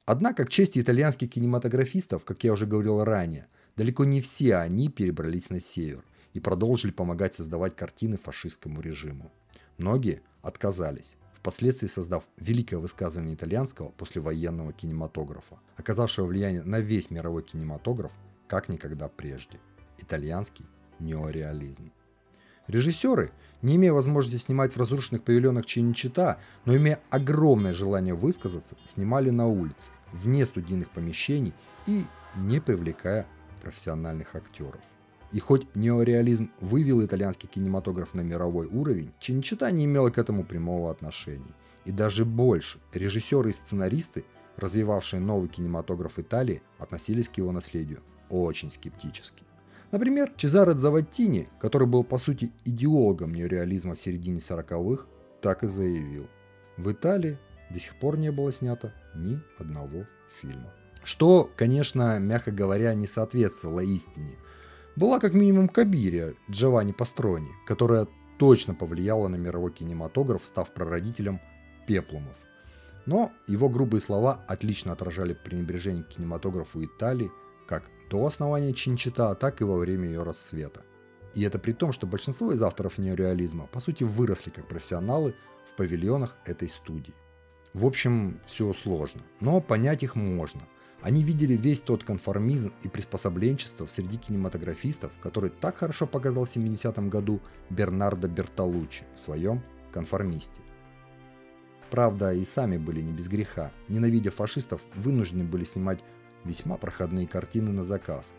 однако 0.08 0.46
к 0.46 0.50
чести 0.50 0.80
итальянских 0.82 1.30
кинематографистов, 1.30 2.26
как 2.26 2.44
я 2.44 2.54
уже 2.54 2.66
говорил 2.66 3.04
ранее, 3.04 3.46
далеко 3.76 4.04
не 4.04 4.20
все 4.20 4.56
они 4.56 4.90
перебрались 4.90 5.52
на 5.52 5.60
север 5.60 6.04
и 6.34 6.40
продолжили 6.40 6.90
помогать 6.90 7.36
создавать 7.36 7.76
картины 7.76 8.18
фашистскому 8.18 8.82
режиму. 8.82 9.32
Многие 9.78 10.24
отказались 10.42 11.16
впоследствии 11.36 11.88
создав 11.88 12.24
великое 12.38 12.78
высказывание 12.78 13.36
итальянского 13.36 13.90
послевоенного 13.90 14.74
кинематографа, 14.74 15.60
оказавшего 15.76 16.26
влияние 16.26 16.64
на 16.64 16.80
весь 16.80 17.12
мировой 17.12 17.44
кинематограф 17.44 18.12
как 18.48 18.70
никогда 18.70 19.08
прежде. 19.08 19.60
Итальянский 20.00 20.66
неореализм. 21.00 21.92
Режиссеры, 22.68 23.32
не 23.62 23.76
имея 23.76 23.94
возможности 23.94 24.44
снимать 24.44 24.74
в 24.74 24.78
разрушенных 24.78 25.24
павильонах 25.24 25.66
Чиничита, 25.66 26.40
но 26.66 26.76
имея 26.76 27.00
огромное 27.10 27.74
желание 27.74 28.16
высказаться, 28.16 28.76
снимали 28.86 29.30
на 29.30 29.48
улице, 29.48 29.92
вне 30.12 30.46
студийных 30.46 30.90
помещений 30.90 31.54
и 31.86 32.06
не 32.36 32.60
привлекая 32.60 33.28
профессиональных 33.62 34.36
актеров. 34.36 34.82
И 35.32 35.40
хоть 35.40 35.76
неореализм 35.76 36.50
вывел 36.60 37.06
итальянский 37.06 37.50
кинематограф 37.50 38.14
на 38.14 38.22
мировой 38.22 38.68
уровень, 38.68 39.12
Чинчита 39.20 39.70
не 39.72 39.86
имела 39.86 40.10
к 40.10 40.18
этому 40.18 40.44
прямого 40.44 40.92
отношения. 40.92 41.54
И 41.84 41.92
даже 41.92 42.26
больше, 42.26 42.80
режиссеры 42.94 43.50
и 43.50 43.54
сценаристы, 43.54 44.26
развивавшие 44.58 45.20
новый 45.20 45.50
кинематограф 45.50 46.18
Италии, 46.20 46.62
относились 46.80 47.30
к 47.30 47.38
его 47.38 47.52
наследию 47.52 48.02
очень 48.30 48.72
скептически. 48.72 49.45
Например, 49.96 50.30
Чезаро 50.36 50.74
Дзаваттини, 50.74 51.48
который 51.58 51.88
был 51.88 52.04
по 52.04 52.18
сути 52.18 52.52
идеологом 52.66 53.34
неореализма 53.34 53.96
в 53.96 54.02
середине 54.02 54.40
40-х, 54.40 55.06
так 55.42 55.64
и 55.64 55.70
заявил. 55.70 56.28
В 56.76 56.92
Италии 56.92 57.38
до 57.70 57.80
сих 57.80 57.98
пор 57.98 58.18
не 58.18 58.30
было 58.30 58.52
снято 58.52 58.94
ни 59.16 59.40
одного 59.58 60.06
фильма. 60.42 60.74
Что, 61.06 61.50
конечно, 61.56 62.20
мягко 62.20 62.52
говоря, 62.52 62.94
не 62.94 63.08
соответствовало 63.08 63.80
истине– 63.80 64.36
была 64.98 65.20
как 65.20 65.34
минимум 65.34 65.70
Кабирия 65.70 66.36
Джованни 66.52 66.92
Пастрони, 66.92 67.52
которая 67.66 68.08
точно 68.38 68.74
повлияла 68.74 69.30
на 69.30 69.38
мировой 69.38 69.72
кинематограф, 69.72 70.42
став 70.46 70.74
прародителем 70.74 71.40
пеплумов. 71.88 72.36
Но 73.06 73.32
его 73.48 73.70
грубые 73.70 74.02
слова 74.02 74.44
отлично 74.48 74.92
отражали 74.92 75.34
пренебрежение 75.34 76.04
к 76.04 76.10
кинематографу 76.10 76.84
Италии 76.84 77.32
как 77.68 77.90
до 78.10 78.26
основания 78.26 78.74
Чинчита, 78.74 79.36
так 79.36 79.62
и 79.62 79.64
во 79.64 79.78
время 79.78 80.08
ее 80.08 80.24
расцвета. 80.24 80.84
И 81.34 81.42
это 81.42 81.60
при 81.60 81.74
том, 81.74 81.92
что 81.92 82.08
большинство 82.08 82.52
из 82.52 82.62
авторов 82.62 82.98
неореализма 82.98 83.68
по 83.68 83.80
сути 83.80 84.04
выросли 84.04 84.52
как 84.52 84.68
профессионалы 84.68 85.36
в 85.70 85.76
павильонах 85.76 86.38
этой 86.46 86.70
студии. 86.70 87.14
В 87.74 87.86
общем, 87.86 88.40
все 88.46 88.72
сложно, 88.74 89.22
но 89.42 89.60
понять 89.60 90.04
их 90.04 90.16
можно– 90.16 90.62
они 91.06 91.22
видели 91.22 91.56
весь 91.56 91.82
тот 91.82 92.04
конформизм 92.04 92.74
и 92.82 92.88
приспособленчество 92.88 93.86
среди 93.86 94.18
кинематографистов, 94.18 95.12
который 95.22 95.52
так 95.52 95.78
хорошо 95.78 96.08
показал 96.08 96.46
в 96.46 96.56
70-м 96.56 97.12
году 97.12 97.42
Бернардо 97.70 98.28
Бертолуччи 98.28 99.06
в 99.16 99.20
своем 99.20 99.62
«Конформисте». 99.92 100.62
Правда, 101.92 102.34
и 102.34 102.44
сами 102.44 102.78
были 102.78 103.02
не 103.02 103.12
без 103.12 103.28
греха. 103.28 103.72
Ненавидя 103.88 104.32
фашистов, 104.32 104.82
вынуждены 104.96 105.44
были 105.44 105.64
снимать 105.64 106.04
весьма 106.46 106.78
проходные 106.78 107.28
картины 107.28 107.72
на 107.72 107.84
заказ 107.84 108.34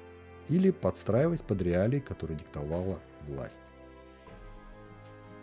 или 0.49 0.71
подстраиваясь 0.71 1.43
под 1.43 1.61
реалии, 1.61 1.99
которые 1.99 2.39
диктовала 2.39 3.01
власть. 3.27 3.71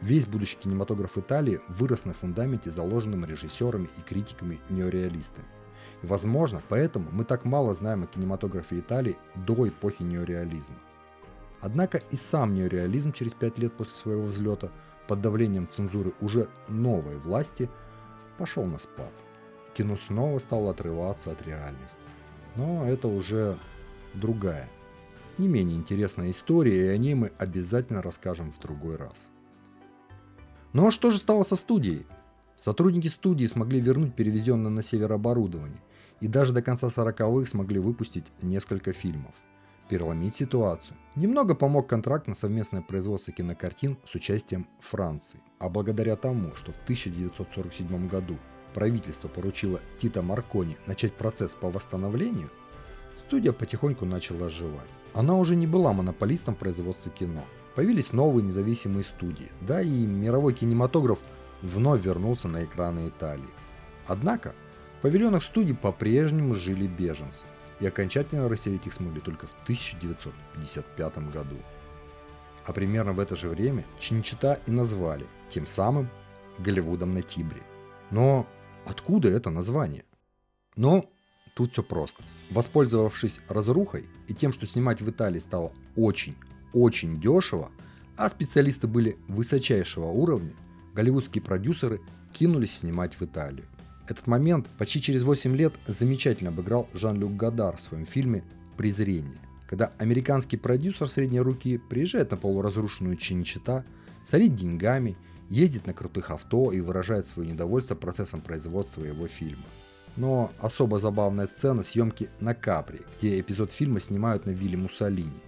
Весь 0.02 0.26
будущий 0.26 0.58
кинематограф 0.58 1.18
Италии 1.18 1.62
вырос 1.70 2.04
на 2.06 2.14
фундаменте, 2.14 2.72
заложенном 2.72 3.24
режиссерами 3.26 3.90
и 3.98 4.02
критиками 4.02 4.60
неореалистами. 4.70 5.48
Возможно, 6.02 6.62
поэтому 6.68 7.10
мы 7.12 7.24
так 7.24 7.46
мало 7.46 7.74
знаем 7.74 8.04
о 8.04 8.08
кинематографе 8.08 8.80
Италии 8.80 9.18
до 9.36 9.70
эпохи 9.70 10.04
неореализма. 10.04 10.76
Однако 11.62 12.00
и 12.12 12.18
сам 12.18 12.54
неореализм 12.54 13.14
через 13.14 13.34
пять 13.34 13.58
лет 13.58 13.72
после 13.78 13.96
своего 13.96 14.24
взлета 14.24 14.70
под 15.08 15.22
давлением 15.22 15.70
цензуры 15.70 16.14
уже 16.20 16.50
новой 16.68 17.18
власти 17.18 17.70
пошел 18.38 18.66
на 18.66 18.80
спад. 18.80 19.14
Кино 19.74 19.96
снова 19.96 20.40
стало 20.40 20.72
отрываться 20.72 21.32
от 21.32 21.42
реальности. 21.48 22.10
Но 22.56 22.88
это 22.88 23.08
уже 23.08 23.58
другая, 24.14 24.70
не 25.38 25.48
менее 25.48 25.78
интересная 25.78 26.30
история, 26.30 26.86
и 26.86 26.90
о 26.90 26.98
ней 26.98 27.16
мы 27.16 27.32
обязательно 27.38 28.02
расскажем 28.02 28.52
в 28.52 28.60
другой 28.60 28.98
раз. 28.98 29.30
Ну 30.74 30.88
а 30.88 30.92
что 30.92 31.10
же 31.10 31.18
стало 31.18 31.44
со 31.44 31.56
студией? 31.56 32.06
Сотрудники 32.56 33.08
студии 33.08 33.46
смогли 33.46 33.82
вернуть 33.82 34.16
перевезенное 34.16 34.70
на 34.70 34.84
север 34.84 35.12
оборудование 35.12 35.82
и 36.22 36.28
даже 36.28 36.54
до 36.54 36.62
конца 36.62 36.88
40-х 36.88 37.50
смогли 37.50 37.80
выпустить 37.80 38.26
несколько 38.42 38.94
фильмов. 38.94 39.34
Переломить 39.90 40.36
ситуацию. 40.36 40.96
Немного 41.16 41.56
помог 41.56 41.90
контракт 41.90 42.28
на 42.28 42.36
совместное 42.36 42.82
производство 42.82 43.34
кинокартин 43.34 43.98
с 44.08 44.16
участием 44.16 44.68
Франции. 44.80 45.42
А 45.60 45.68
благодаря 45.68 46.16
тому, 46.16 46.56
что 46.56 46.72
в 46.72 46.78
1947 46.84 48.08
году 48.08 48.38
правительство 48.74 49.28
поручило 49.28 49.80
Тита 50.00 50.22
Маркони 50.22 50.78
начать 50.86 51.14
процесс 51.14 51.56
по 51.56 51.70
восстановлению, 51.70 52.50
студия 53.20 53.52
потихоньку 53.52 54.06
начала 54.06 54.48
оживать. 54.48 54.90
Она 55.14 55.36
уже 55.36 55.56
не 55.56 55.68
была 55.68 55.94
монополистом 55.94 56.56
производства 56.56 57.12
кино. 57.12 57.44
Появились 57.76 58.14
новые 58.14 58.44
независимые 58.44 59.04
студии, 59.04 59.52
да 59.62 59.82
и 59.82 60.06
мировой 60.06 60.54
кинематограф 60.54 61.20
вновь 61.62 62.04
вернулся 62.04 62.48
на 62.48 62.64
экраны 62.64 63.08
Италии. 63.08 63.50
Однако 64.08 64.54
павильонах 65.04 65.44
студий 65.44 65.76
по-прежнему 65.76 66.54
жили 66.56 66.88
беженцы, 66.88 67.46
и 67.82 67.86
окончательно 67.86 68.48
расселить 68.48 68.88
их 68.88 68.94
смогли 68.94 69.20
только 69.20 69.48
в 69.48 69.54
1955 69.64 71.18
году. 71.30 71.58
А 72.66 72.72
примерно 72.72 73.12
в 73.12 73.20
это 73.20 73.36
же 73.36 73.50
время 73.50 73.84
Чинчита 74.00 74.60
и 74.66 74.72
назвали 74.72 75.26
тем 75.50 75.68
самым 75.68 76.10
Голливудом 76.58 77.12
на 77.12 77.22
Тибре. 77.22 77.62
Но 78.12 78.48
откуда 78.86 79.30
это 79.30 79.50
название? 79.50 80.06
Но 80.76 81.10
тут 81.56 81.74
все 81.74 81.84
просто. 81.84 82.24
Воспользовавшись 82.50 83.40
разрухой 83.48 84.08
и 84.28 84.34
тем, 84.34 84.54
что 84.54 84.66
снимать 84.66 85.02
в 85.02 85.10
Италии 85.10 85.40
стало 85.40 85.74
очень-очень 85.96 87.20
дешево, 87.20 87.72
а 88.16 88.30
специалисты 88.30 88.88
были 88.88 89.18
высочайшего 89.28 90.06
уровня, 90.06 90.54
голливудские 90.94 91.42
продюсеры 91.42 92.02
кинулись 92.32 92.78
снимать 92.78 93.16
в 93.16 93.24
Италию. 93.24 93.66
Этот 94.08 94.28
момент 94.28 94.68
почти 94.78 95.02
через 95.02 95.24
8 95.24 95.56
лет 95.56 95.74
замечательно 95.88 96.50
обыграл 96.50 96.90
Жан-Люк 96.94 97.36
Гадар 97.36 97.78
в 97.78 97.82
своем 97.82 98.06
фильме 98.06 98.44
«Презрение», 98.76 99.40
когда 99.68 99.92
американский 99.98 100.58
продюсер 100.58 101.10
средней 101.10 101.40
руки 101.40 101.78
приезжает 101.78 102.32
на 102.32 102.38
полуразрушенную 102.38 103.16
Чинчита, 103.16 103.86
солит 104.26 104.56
деньгами, 104.56 105.18
ездит 105.50 105.88
на 105.88 105.94
крутых 105.94 106.32
авто 106.32 106.72
и 106.72 106.82
выражает 106.82 107.26
свое 107.26 107.52
недовольство 107.52 107.96
процессом 107.96 108.42
производства 108.42 109.04
его 109.04 109.28
фильма. 109.28 109.66
Но 110.16 110.52
особо 110.60 111.00
забавная 111.00 111.48
сцена 111.48 111.82
съемки 111.82 112.30
на 112.40 112.54
Капри, 112.54 113.02
где 113.18 113.40
эпизод 113.40 113.72
фильма 113.72 114.00
снимают 114.00 114.46
на 114.46 114.52
вилле 114.52 114.78
Муссолини. 114.78 115.42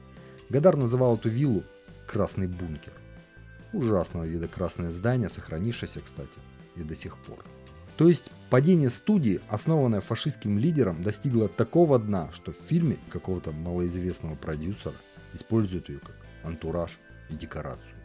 Гадар 0.50 0.76
называл 0.76 1.16
эту 1.16 1.30
виллу 1.30 1.64
«Красный 2.08 2.48
бункер». 2.48 2.94
Ужасного 3.74 4.24
вида 4.26 4.48
красное 4.48 4.92
здание, 4.92 5.30
сохранившееся, 5.30 6.02
кстати, 6.02 6.40
и 6.76 6.82
до 6.82 6.96
сих 6.96 7.18
пор. 7.18 7.44
То 7.98 8.10
есть 8.10 8.32
падение 8.50 8.90
студии, 8.90 9.42
основанное 9.48 10.02
фашистским 10.02 10.58
лидером, 10.58 11.02
достигло 11.02 11.48
такого 11.48 11.98
дна, 12.00 12.30
что 12.34 12.52
в 12.52 12.58
фильме 12.58 12.98
какого-то 13.10 13.52
малоизвестного 13.52 14.36
продюсера 14.36 14.96
используют 15.34 15.90
ее 15.90 16.00
как 16.00 16.16
антураж 16.44 17.00
и 17.30 17.36
декорацию. 17.36 17.96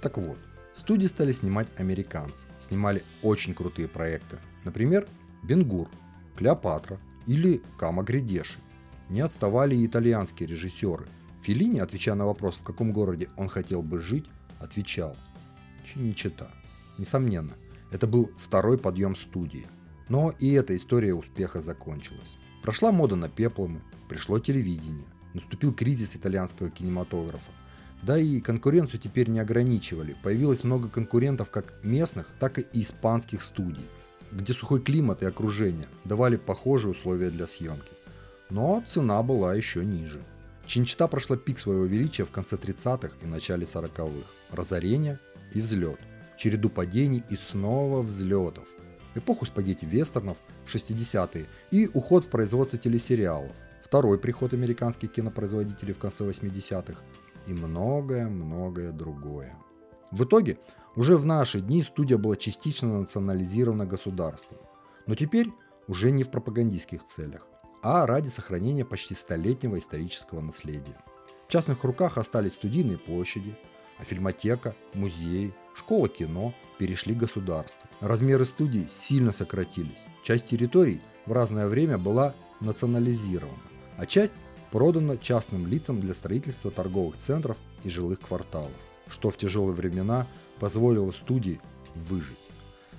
Так 0.00 0.16
вот, 0.16 0.38
студии 0.78 1.06
стали 1.06 1.32
снимать 1.32 1.68
американцы. 1.76 2.46
Снимали 2.58 3.02
очень 3.22 3.54
крутые 3.54 3.88
проекты. 3.88 4.38
Например, 4.64 5.06
Бенгур, 5.42 5.88
Клеопатра 6.36 6.98
или 7.26 7.62
Кама 7.76 8.02
Гридеши. 8.02 8.58
Не 9.08 9.20
отставали 9.20 9.74
и 9.74 9.86
итальянские 9.86 10.48
режиссеры. 10.48 11.06
Филини, 11.42 11.78
отвечая 11.78 12.14
на 12.14 12.26
вопрос, 12.26 12.56
в 12.56 12.62
каком 12.62 12.92
городе 12.92 13.28
он 13.36 13.48
хотел 13.48 13.82
бы 13.82 14.00
жить, 14.00 14.26
отвечал 14.58 15.16
Чиничита. 15.84 16.50
Несомненно, 16.98 17.54
это 17.90 18.06
был 18.06 18.30
второй 18.38 18.78
подъем 18.78 19.14
студии. 19.14 19.66
Но 20.08 20.34
и 20.38 20.52
эта 20.52 20.74
история 20.74 21.14
успеха 21.14 21.60
закончилась. 21.60 22.36
Прошла 22.62 22.92
мода 22.92 23.16
на 23.16 23.28
пепломы, 23.28 23.82
пришло 24.08 24.38
телевидение, 24.38 25.06
наступил 25.34 25.72
кризис 25.72 26.16
итальянского 26.16 26.70
кинематографа. 26.70 27.52
Да 28.02 28.18
и 28.18 28.40
конкуренцию 28.40 29.00
теперь 29.00 29.28
не 29.28 29.40
ограничивали. 29.40 30.16
Появилось 30.22 30.64
много 30.64 30.88
конкурентов 30.88 31.50
как 31.50 31.74
местных, 31.82 32.26
так 32.38 32.58
и 32.58 32.66
испанских 32.72 33.42
студий, 33.42 33.86
где 34.30 34.52
сухой 34.52 34.80
климат 34.80 35.22
и 35.22 35.26
окружение 35.26 35.88
давали 36.04 36.36
похожие 36.36 36.92
условия 36.92 37.30
для 37.30 37.46
съемки. 37.46 37.92
Но 38.50 38.82
цена 38.86 39.22
была 39.22 39.54
еще 39.54 39.84
ниже. 39.84 40.20
Чинчита 40.66 41.08
прошла 41.08 41.36
пик 41.36 41.58
своего 41.58 41.84
величия 41.84 42.24
в 42.24 42.30
конце 42.30 42.56
30-х 42.56 43.16
и 43.22 43.26
начале 43.26 43.64
40-х. 43.64 44.28
Разорение 44.52 45.18
и 45.52 45.60
взлет. 45.60 45.98
Череду 46.36 46.70
падений 46.70 47.24
и 47.30 47.36
снова 47.36 48.00
взлетов. 48.00 48.64
Эпоху 49.14 49.46
спагетти-вестернов 49.46 50.36
в 50.66 50.74
60-е 50.74 51.46
и 51.70 51.88
уход 51.92 52.26
в 52.26 52.28
производство 52.28 52.78
телесериалов. 52.78 53.52
Второй 53.82 54.18
приход 54.18 54.52
американских 54.52 55.10
кинопроизводителей 55.10 55.94
в 55.94 55.98
конце 55.98 56.24
80-х 56.24 57.02
и 57.48 57.54
многое-многое 57.54 58.92
другое. 58.92 59.56
В 60.10 60.24
итоге, 60.24 60.58
уже 60.96 61.16
в 61.16 61.24
наши 61.24 61.60
дни 61.60 61.82
студия 61.82 62.18
была 62.18 62.36
частично 62.36 63.00
национализирована 63.00 63.86
государством. 63.86 64.58
Но 65.06 65.14
теперь 65.14 65.50
уже 65.86 66.10
не 66.10 66.24
в 66.24 66.30
пропагандистских 66.30 67.04
целях, 67.04 67.46
а 67.82 68.06
ради 68.06 68.28
сохранения 68.28 68.84
почти 68.84 69.14
столетнего 69.14 69.78
исторического 69.78 70.40
наследия. 70.40 70.98
В 71.46 71.50
частных 71.50 71.82
руках 71.84 72.18
остались 72.18 72.52
студийные 72.52 72.98
площади, 72.98 73.56
а 73.98 74.04
фильмотека, 74.04 74.76
музеи, 74.92 75.54
школа 75.74 76.08
кино 76.08 76.54
перешли 76.78 77.14
государству. 77.14 77.88
Размеры 78.00 78.44
студий 78.44 78.86
сильно 78.88 79.32
сократились. 79.32 80.04
Часть 80.22 80.46
территорий 80.46 81.00
в 81.24 81.32
разное 81.32 81.66
время 81.66 81.96
была 81.96 82.34
национализирована, 82.60 83.58
а 83.96 84.04
часть 84.04 84.34
продано 84.70 85.16
частным 85.16 85.66
лицам 85.66 86.00
для 86.00 86.14
строительства 86.14 86.70
торговых 86.70 87.16
центров 87.16 87.56
и 87.84 87.90
жилых 87.90 88.20
кварталов, 88.20 88.72
что 89.08 89.30
в 89.30 89.36
тяжелые 89.36 89.74
времена 89.74 90.26
позволило 90.60 91.10
студии 91.12 91.60
выжить. 91.94 92.38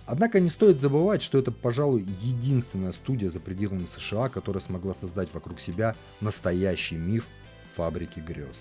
Однако 0.05 0.39
не 0.39 0.49
стоит 0.49 0.79
забывать, 0.79 1.21
что 1.21 1.37
это, 1.37 1.51
пожалуй, 1.51 2.01
единственная 2.21 2.91
студия 2.91 3.29
за 3.29 3.39
пределами 3.39 3.85
США, 3.85 4.29
которая 4.29 4.61
смогла 4.61 4.95
создать 4.95 5.31
вокруг 5.33 5.59
себя 5.59 5.95
настоящий 6.19 6.95
миф 6.95 7.27
фабрики 7.75 8.19
грез. 8.19 8.55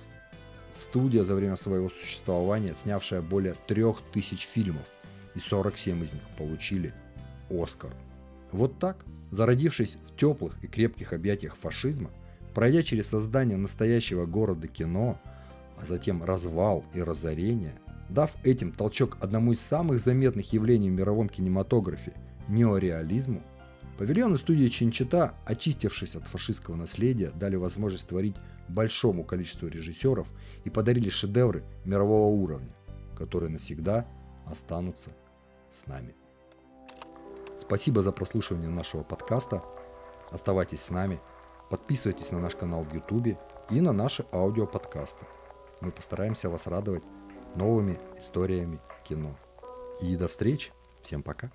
Студия 0.73 1.25
за 1.25 1.35
время 1.35 1.57
своего 1.57 1.89
существования, 1.89 2.75
снявшая 2.75 3.23
более 3.23 3.55
3000 3.67 4.47
фильмов, 4.47 4.87
и 5.35 5.41
47 5.41 6.05
из 6.05 6.13
них 6.13 6.23
получили 6.37 6.93
Оскар. 7.49 7.95
Вот 8.53 8.79
так, 8.79 9.07
зародившись 9.31 9.97
в 10.07 10.17
теплых 10.17 10.63
и 10.63 10.67
крепких 10.67 11.15
объятиях 11.15 11.57
фашизма, 11.57 12.11
Пройдя 12.55 12.83
через 12.83 13.09
создание 13.09 13.57
настоящего 13.57 14.27
города 14.27 14.69
кино, 14.69 15.21
а 15.81 15.85
затем 15.85 16.25
развал 16.25 16.85
и 16.95 17.03
разорение, 17.03 17.75
дав 18.09 18.31
этим 18.45 18.73
толчок 18.73 19.19
одному 19.21 19.53
из 19.53 19.61
самых 19.61 20.01
заметных 20.01 20.53
явлений 20.53 20.91
в 20.91 20.95
мировом 20.95 21.29
кинематографе– 21.29 22.15
неореализму, 22.49 23.43
павильоны 23.99 24.39
студии 24.39 24.69
Чинчита, 24.69 25.35
очистившись 25.45 26.17
от 26.17 26.27
фашистского 26.27 26.77
наследия, 26.77 27.31
дали 27.31 27.57
возможность 27.57 28.09
творить 28.09 28.37
большому 28.69 29.25
количеству 29.25 29.69
режиссеров 29.69 30.29
и 30.65 30.71
подарили 30.71 31.11
шедевры 31.11 31.63
мирового 31.85 32.35
уровня, 32.35 32.75
которые 33.17 33.51
навсегда 33.51 34.07
останутся 34.47 35.11
с 35.71 35.87
нами. 35.87 36.15
Спасибо 37.59 38.03
за 38.03 38.13
прослушивание 38.13 38.71
нашего 38.71 39.03
подкаста. 39.03 39.63
Оставайтесь 40.31 40.81
с 40.81 40.91
нами– 40.91 41.21
Подписывайтесь 41.71 42.33
на 42.33 42.41
наш 42.41 42.57
канал 42.57 42.83
в 42.83 42.95
YouTube 42.95 43.39
и 43.71 43.81
на 43.81 43.93
наши 43.93 44.25
аудиоподкасты. 44.33 45.27
Мы 45.81 45.91
постараемся 45.93 46.49
вас 46.49 46.67
радовать 46.67 47.05
новыми 47.55 47.99
историями 48.17 48.81
кино. 49.05 49.37
И 50.01 50.17
до 50.17 50.29
встречи. 50.29 50.73
Всем 51.03 51.23
пока. 51.23 51.51